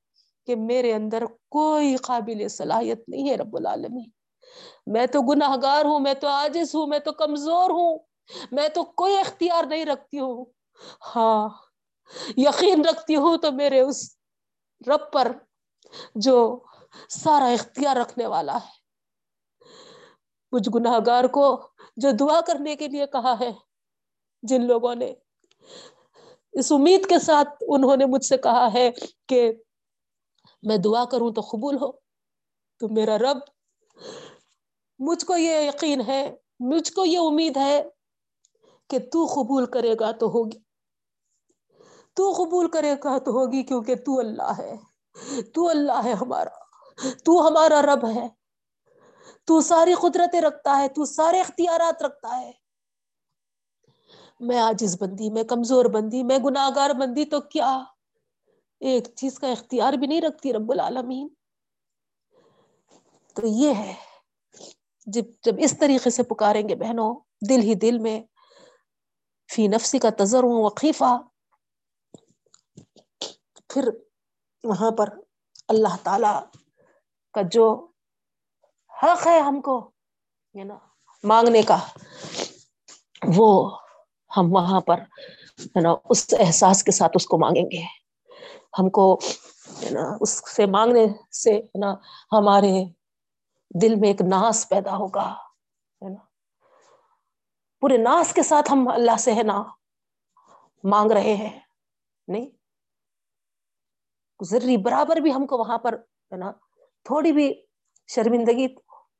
[0.46, 4.10] کہ میرے اندر کوئی قابل صلاحیت نہیں ہے رب العالمین۔
[4.86, 7.98] میں تو گناہ گار ہوں، میں تو عاجز ہوں، میں تو کمزور ہوں،
[8.52, 10.44] میں تو کوئی اختیار نہیں رکھتی ہوں۔
[11.16, 11.48] ہاں
[12.36, 14.16] یقین رکھتی ہوں تو میرے اس
[14.86, 15.32] رب پر
[16.14, 16.60] جو
[17.08, 18.84] سارا اختیار رکھنے والا ہے۔
[20.52, 23.52] کچھ گناہ گار کو جو دعا کرنے کے لیے کہا ہے،
[24.42, 25.14] جن لوگوں نے
[26.52, 28.90] اس امید کے ساتھ انہوں نے مجھ سے کہا ہے
[29.28, 29.52] کہ
[30.64, 31.92] میں دعا کروں تو قبول ہو۔
[32.78, 33.36] تو میرا رب،
[34.98, 37.88] مجھ کو یہ یقین ہے، مجھ کو یہ امید ہے
[38.90, 40.58] کہ تو قبول کرے گا تو ہوگی۔
[42.14, 44.76] تو قبول کرے گا تو ہوگی کیونکہ تو اللہ ہے۔
[45.54, 46.64] تو اللہ ہے ہمارا۔
[47.24, 48.28] تو ہمارا رب ہے۔
[49.44, 52.52] تو ساری قدرتیں رکھتا ہے، تو سارے اختیارات رکھتا ہے۔
[54.40, 57.84] میں آجز بندی، میں کمزور بندی، میں گناگار بندی تو کیا؟
[58.84, 61.28] ایک چیز کا اختیار بھی نہیں رکھتی رب العالمین۔
[63.34, 63.94] تو یہ ہے،
[65.06, 67.14] جب جب اس طریقے سے پکاریں گے بہنوں،
[67.48, 68.20] دل ہی دل میں
[69.52, 71.22] فی نفسی کا تجر ہوں وقیفہ،
[73.68, 73.88] پھر
[74.64, 75.08] وہاں پر
[75.68, 76.34] اللہ تعالی
[77.32, 77.88] کا جو
[79.02, 79.90] حق ہے ہم کو
[80.54, 80.78] نا،
[81.24, 81.78] مانگنے کا،
[83.36, 83.78] وہ
[84.36, 85.00] ہم وہاں پر،
[85.60, 88.03] ہے نا، اس احساس کے ساتھ اس کو مانگیں گے۔
[88.78, 89.18] ہم کو
[89.90, 91.94] نا، اس سے مانگنے سے نا
[92.32, 92.84] ہمارے
[93.82, 95.32] دل میں ایک ناس پیدا ہوگا،
[96.02, 96.24] ہے نا۔
[97.80, 99.62] پورے ناس کے ساتھ ہم اللہ سے ہے نا
[100.84, 101.60] مانگ رہے ہیں،
[102.28, 102.50] نہیں؟
[104.40, 105.92] ضروری برابر بھی ہم کو وہاں پر
[106.32, 106.52] ہے نا
[107.04, 107.52] تھوڑی بھی
[108.08, 108.66] شرمندگی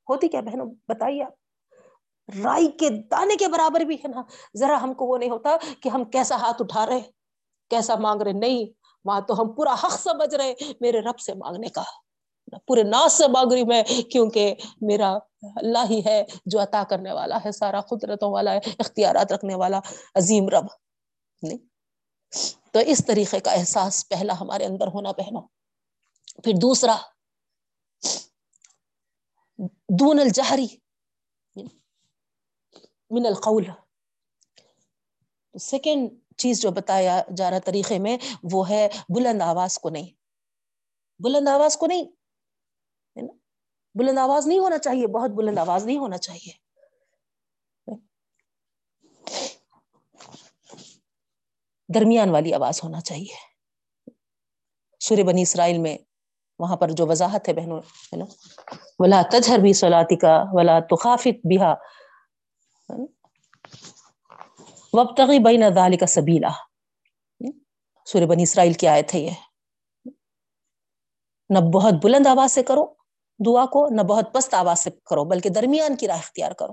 [0.09, 1.33] ہوتی کیا بہنوں؟ بتائیے آپ۔
[2.45, 4.23] رائی کے دانے کے برابر بھی ہے نا،
[4.57, 7.01] ذرا ہم کو وہ نہیں ہوتا کہ ہم کیسا ہاتھ اٹھا رہے،
[7.71, 11.69] کیسا مانگ رہے، نہیں۔ وہاں تو ہم پورا حق سمجھ رہے میرے رب سے مانگنے
[11.69, 11.83] کا۔
[12.67, 15.19] پورے ناس سے مانگ رہی میں، کیونکہ میرا
[15.57, 19.81] اللہ ہی ہے جو عطا کرنے والا ہے، سارا قدرتوں والا ہے، اختیارات رکھنے والا،
[20.15, 20.65] عظیم رب۔
[21.43, 21.59] نہیں؟
[22.73, 25.41] تو اس طریقے کا احساس پہلا ہمارے اندر ہونا پہنا
[26.45, 26.97] پھر دوسرا،
[29.89, 30.67] دون الجہری
[31.57, 31.69] یعنی
[33.11, 33.65] من القول۔
[35.61, 38.17] سیکنڈ چیز جو بتایا جا رہا طریقے میں،
[38.53, 40.11] وہ ہے بلند آواز کو نہیں۔
[41.23, 42.05] بلند آواز کو نہیں
[43.95, 46.65] بلند آواز نہیں ہونا چاہیے، بہت بلند آواز نہیں ہونا چاہیے۔
[51.95, 53.35] درمیان والی آواز ہونا چاہیے۔
[55.01, 55.99] سور بنی اسرائیل میں
[56.59, 58.25] وہاں پر جو وضاحت ہے بہنوں، ہے نا؟
[58.99, 61.75] ولا تجہر بھی سلاتی کا ولا تخافت بہا
[64.97, 66.49] وبتغی بین ذالک کا سبیلا۔
[68.07, 69.31] سور بنی اسرائیل کی آیت ہے یہ۔
[71.51, 72.95] نہ بہت بلند آواز سے کرو
[73.47, 76.73] دعا کو، نہ بہت پست آواز سے کرو، بلکہ درمیان کی راہ اختیار کرو۔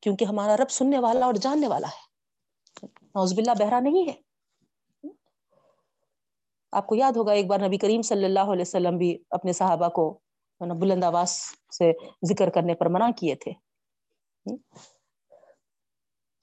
[0.00, 2.12] کیونکہ ہمارا رب سننے والا اور جاننے والا ہے۔
[3.02, 4.12] نوز باللہ بہرا نہیں ہے۔
[6.72, 9.88] آپ کو یاد ہوگا، ایک بار نبی کریم صلی اللہ علیہ وسلم بھی اپنے صحابہ
[9.88, 10.20] کو
[10.60, 11.30] بلند آواز
[11.78, 11.92] سے
[12.28, 13.52] ذکر کرنے پر منع کیے تھے۔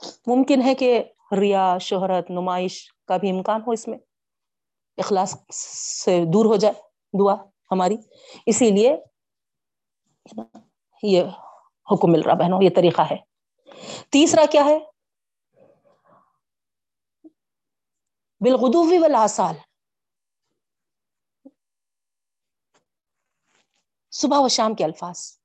[0.03, 1.03] ممکن ہے کہ
[1.39, 3.97] ریا، شہرت، نمائش کا بھی امکان ہو اس میں۔
[4.97, 5.37] اخلاص
[6.05, 6.73] سے دور ہو جائے
[7.13, 7.35] دعا
[7.71, 7.95] ہماری۔
[8.45, 8.95] اسی لیے
[11.03, 11.23] یہ
[11.91, 13.17] حکم مل رہا بہنوں، یہ طریقہ ہے۔
[14.09, 14.79] تیسرا کیا ہے؟
[18.39, 19.55] بالغدوفی والآصال
[24.11, 25.39] صبح و شام کے الفاظ۔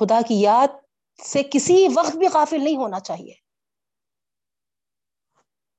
[0.00, 0.83] خدا کی یاد
[1.22, 3.34] سے کسی وقت بھی قافل نہیں ہونا چاہیے۔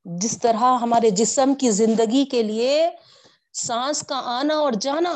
[0.05, 2.89] جس طرح ہمارے جسم کی زندگی کے لیے
[3.53, 5.13] سانس کا آنا اور جانا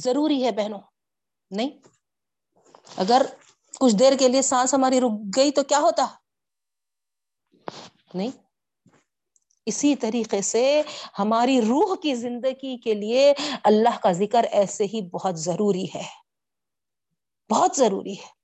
[0.00, 0.80] ضروری ہے بہنوں،
[1.50, 1.70] نہیں؟
[2.96, 3.22] اگر
[3.80, 6.06] کچھ دیر کے لیے سانس ہماری رک گئی تو کیا ہوتا؟
[8.14, 8.30] نہیں۔
[9.66, 10.82] اسی طریقے سے
[11.18, 13.34] ہماری روح کی زندگی کے لیے
[13.64, 16.08] اللہ کا ذکر ایسے ہی بہت ضروری ہے۔
[17.50, 18.41] بہت ضروری ہے۔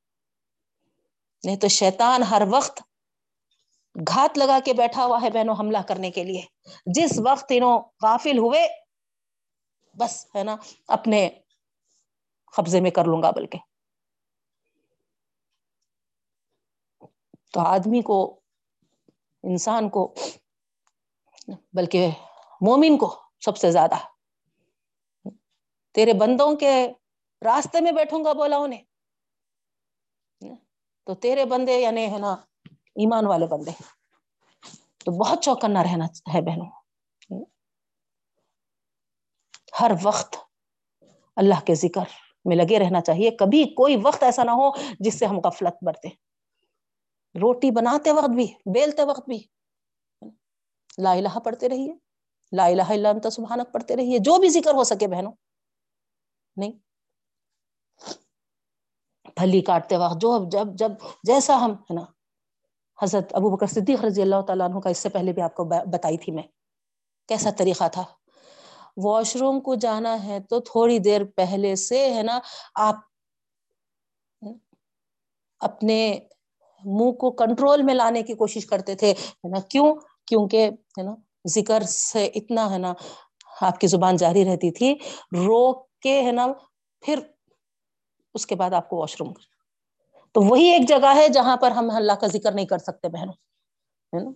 [1.44, 2.82] نہیں تو شیطان ہر وقت
[4.08, 6.42] گھات لگا کے بیٹھا ہوا ہے بہنوں حملہ کرنے کے لیے۔
[6.86, 8.68] جس وقت انوں غافل ہوئے،
[9.94, 10.56] بس ہے نا،
[10.88, 11.28] اپنے
[12.56, 13.58] قبضے میں کر لوں گا بلکہ۔
[17.52, 18.40] تو آدمی کو،
[19.42, 20.14] انسان کو،
[21.72, 22.08] بلکہ
[22.60, 23.94] مومن کو سب سے زیادہ۔
[25.92, 26.88] تیرے بندوں کے
[27.44, 28.82] راستے میں بیٹھوں گا، بولا انہیں۔
[31.08, 32.32] تو تیرے بندے یعنی ہے نا،
[32.96, 33.70] ایمان والے بندے۔
[35.04, 36.66] تو بہت چوکنا رہنا ہے بہنوں۔
[39.80, 40.36] ہر وقت
[41.36, 42.00] اللہ کے ذکر
[42.44, 44.70] میں لگے رہنا چاہیے۔ کبھی کوئی وقت ایسا نہ ہو
[45.00, 46.08] جس سے ہم غفلت برتے۔
[47.40, 49.42] روٹی بناتے وقت بھی، بیلتے وقت بھی۔
[50.98, 51.94] لا الہ پڑھتے رہیے۔
[52.52, 55.32] لا الہ الا انت سبحانک پڑھتے رہیے۔ جو بھی ذکر ہو سکے بہنوں۔
[56.56, 56.87] نہیں۔
[59.38, 60.92] پھلی کاٹتے وقت، جو جب جب
[61.24, 62.04] جیسا ہم، ہے نا،
[62.98, 65.64] حضرت ابو بکر صدیق رضی اللہ تعالیٰ عنہ کا اس سے پہلے بھی آپ کو
[65.64, 66.42] بتائی تھی میں،
[67.28, 68.04] کیسا طریقہ تھا؟
[68.96, 72.38] واش روم کو جانا ہے تو تھوڑی دیر پہلے سے، ہے نا،
[72.74, 72.96] آپ
[75.60, 75.98] اپنے
[76.84, 79.12] منہ کو کنٹرول میں لانے کی کوشش کرتے تھے
[79.44, 79.94] نا، کیوں؟
[80.26, 81.14] کیونکہ، ہے نا،
[81.48, 82.92] ذکر سے اتنا، ہے نا،
[83.60, 84.92] آپ کی زبان جاری رہتی تھی
[85.38, 86.46] روک کے، ہے نا،
[87.02, 87.20] پھر
[88.34, 89.32] اس کے بعد آپ کو واش روم
[90.34, 93.32] تو وہی ایک جگہ ہے جہاں پر ہم اللہ کا ذکر نہیں کر سکتے بہنوں،
[94.12, 94.30] ہے نا؟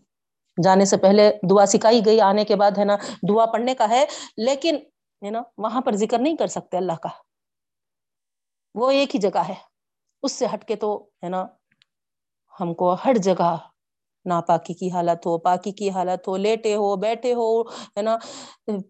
[0.65, 2.97] جانے سے پہلے دعا سکھائی گئی، آنے کے بعد ہے نا
[3.29, 4.05] دعا پڑھنے کا ہے،
[4.37, 4.77] لیکن
[5.23, 7.09] ہے نا وہاں پر ذکر نہیں کر سکتے اللہ کا۔
[8.75, 9.55] وہ ایک ہی جگہ ہے۔
[10.23, 11.45] اس سے ہٹ کے تو ہے نا
[12.61, 13.57] ہم کو ہر جگہ
[14.27, 18.17] ناپاکی کی حالت ہو، پاکی کی حالت ہو، لیٹے ہو، بیٹھے ہو، ہے نا،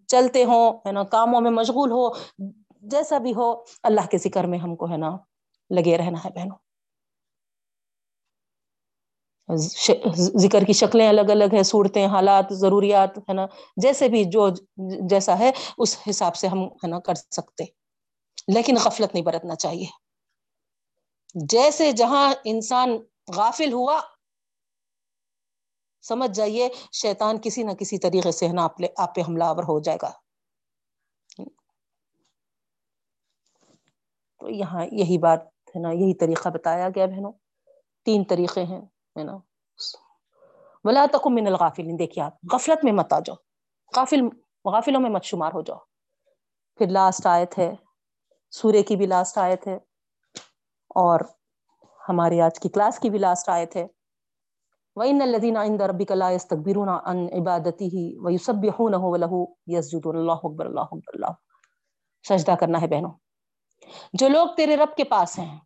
[0.08, 2.08] چلتے ہو ہے نا، کاموں میں مشغول ہو۔
[2.82, 5.16] جیسا بھی ہو، اللہ کے ذکر میں ہم کو ہے نا
[5.70, 6.56] لگے رہنا ہے بہنوں۔
[10.16, 13.46] ذکر کی شکلیں الگ الگ ہے صورتیں، حالات، ضروریات، ہے نا۔
[13.76, 14.48] جیسے بھی جو
[15.10, 17.64] جیسا ہے، اس حساب سے ہم ہے نا کر سکتے۔
[18.48, 19.86] لیکن غفلت نہیں برتنا چاہیے۔
[21.34, 22.98] جیسے جہاں انسان
[23.36, 24.00] غافل ہوا،
[26.02, 29.80] سمجھ جائیے، شیطان کسی نہ کسی طریقے سے ہے نا آپ پہ حملہ آور ہو
[29.80, 30.21] جائے گا۔
[34.42, 37.32] تو یہاں یہی بات ہے نا، یہی طریقہ بتایا گیا بہنوں۔
[38.04, 38.80] تین طریقے ہیں،
[39.18, 39.38] ہے نا۔
[40.84, 43.36] بلا تک من الغافل دیکھیے آپ، غفلت میں مت آ جاؤ۔
[43.96, 44.20] غافل،
[44.64, 45.78] غافلوں میں مت شمار ہو جاؤ۔
[46.76, 47.70] پھر لاسٹ آئے تھے
[48.50, 49.74] سورے کی بھی لاسٹ آئے تھے
[50.88, 51.20] اور
[52.08, 53.86] ہمارے آج کی کلاس کی بھی لاسٹ آئے تھے
[54.94, 61.14] وَإِنَّ الَّذِينَ عِندَ رَبِّكَ لَا يَسْتَكْبِرُونَ عَنْ عِبَادَتِهِ وَيُسَبِّحُونَهُ وَلَهُ يَسْجُدُونَ۔ اللَّهُ أَكْبَرُ اللَّهُ أَكْبَرُ۔
[61.14, 61.34] اللَّهُ
[62.28, 63.21] سجدہ کرنا ہے بہنوں۔
[64.12, 65.60] جو لوگ تیرے رب کے پاس ہیں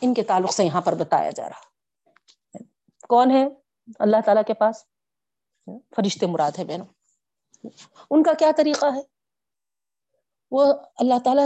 [0.00, 1.60] ان کے تعلق سے یہاں پر بتایا جا رہا۔
[3.08, 3.46] کون ہے
[3.98, 4.84] اللہ تعالی کے پاس؟
[5.66, 6.86] فرشتے مراد ہے بہنوں۔
[8.10, 9.00] ان کا کیا طریقہ ہے؟
[10.50, 11.42] وہ اللہ تعالی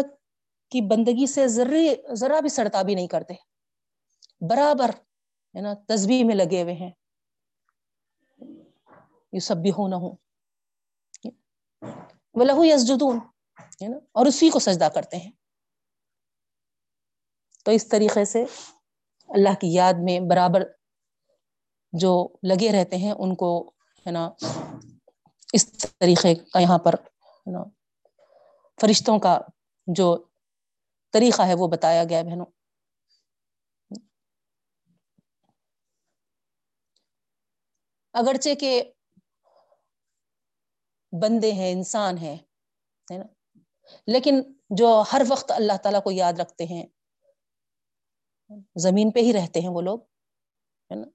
[0.71, 3.35] کی بندگی سے ذری ذرا بھی سڑتا بھی نہیں کرتے۔
[4.41, 4.89] برابر،
[5.57, 6.91] ہے نا تصبیح میں لگے ہوئے ہیں۔
[9.33, 10.13] یہ سب بھی ہونا ہو
[12.35, 13.19] وہ لہو یس جدون
[13.61, 15.31] ہے نا؟ اور اسی کو سجدہ کرتے ہیں۔
[17.65, 18.45] تو اس طریقے سے
[19.29, 20.63] اللہ کی یاد میں برابر
[21.93, 23.71] جو لگے رہتے ہیں، ان کو
[24.07, 24.31] ہے نا،
[25.53, 25.67] اس
[25.99, 26.95] طریقے کا یہاں پر
[27.47, 27.65] نا،
[28.81, 29.39] فرشتوں کا
[29.87, 30.25] جو
[31.13, 32.47] طریقہ ہے، وہ بتایا گیا بہنوں،
[38.13, 38.83] اگرچہ کہ
[41.13, 42.37] بندے ہیں، انسان ہیں،
[43.13, 43.25] ہے نا
[44.07, 46.87] لیکن جو ہر وقت اللہ تعالی کو یاد رکھتے ہیں،
[48.77, 50.01] زمین پہ ہی رہتے ہیں وہ لوگ،
[50.91, 51.07] ہے نا؟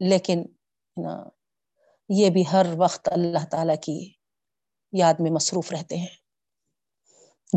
[0.00, 0.46] لیکن
[0.96, 1.28] نا،
[2.08, 4.12] یہ بھی ہر وقت اللہ تعالی کی
[4.92, 6.06] یاد میں مصروف رہتے ہیں۔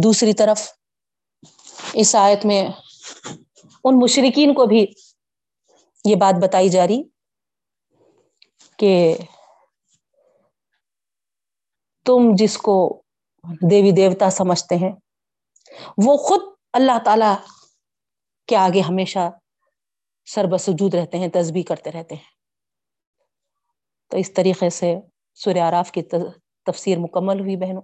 [0.03, 0.73] دوسری طرف،
[1.93, 2.67] اس آیت میں
[3.83, 4.85] ان مشرقین کو بھی
[6.05, 7.03] یہ بات بتائی جا رہی
[8.77, 9.17] کہ
[12.05, 13.03] تم جس کو
[13.43, 14.91] دیوی دیوتا سمجھتے ہیں۔
[15.97, 16.41] وہ خود
[16.73, 17.35] اللہ تعالی
[18.47, 19.31] کے آگے ہمیشہ
[20.25, 22.39] سربسجود رہتے ہیں تصبیح کرتے رہتے ہیں۔
[24.07, 24.95] تو اس طریقے سے
[25.33, 26.01] سوریہ آراف کی
[26.65, 27.81] تفسیر مکمل ہوئی بہنوں۔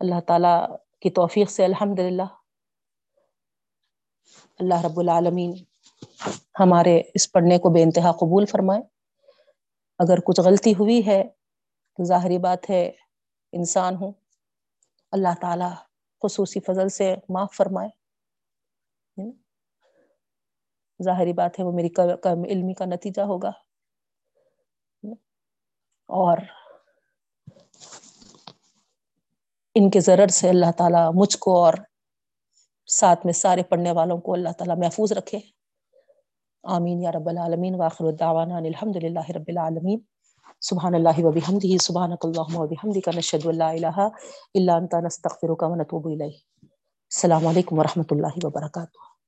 [0.00, 2.22] اللہ تعالی کی توفیق سے الحمد للہ
[4.58, 5.52] اللہ رب العالمین
[6.60, 8.82] ہمارے اس پڑھنے کو بے انتہا قبول فرمائے۔
[9.98, 11.24] اگر کچھ غلطی ہوئی ہے
[12.04, 12.90] ظاہری بات ہے،
[13.52, 14.12] انسان ہوں۔
[15.12, 15.74] اللہ تعالی
[16.22, 17.88] خصوصی فضل سے معاف فرمائے۔
[21.04, 23.50] ظاہری بات ہے، وہ میری کم علمی کا نتیجہ ہوگا۔
[26.06, 26.38] اور
[29.74, 31.74] ان کے ضرر سے اللہ تعالی مجھ کو اور
[32.86, 35.38] ساتھ میں سارے پڑھنے والوں کو اللہ تعالی محفوظ رکھے۔
[36.62, 39.98] آمین یا رب العالمین۔ واخر الدعوانا الحمد للہ رب العالمین۔
[40.60, 44.08] سبحان اللہ و بحمدہ سبحانک اللہم و بحمدک نشہد ان لا الہ
[44.54, 49.19] الا انت، نستغفرک و نتوب الیہ۔ السلام علیکم ورحمۃ اللہ وبرکاتہ۔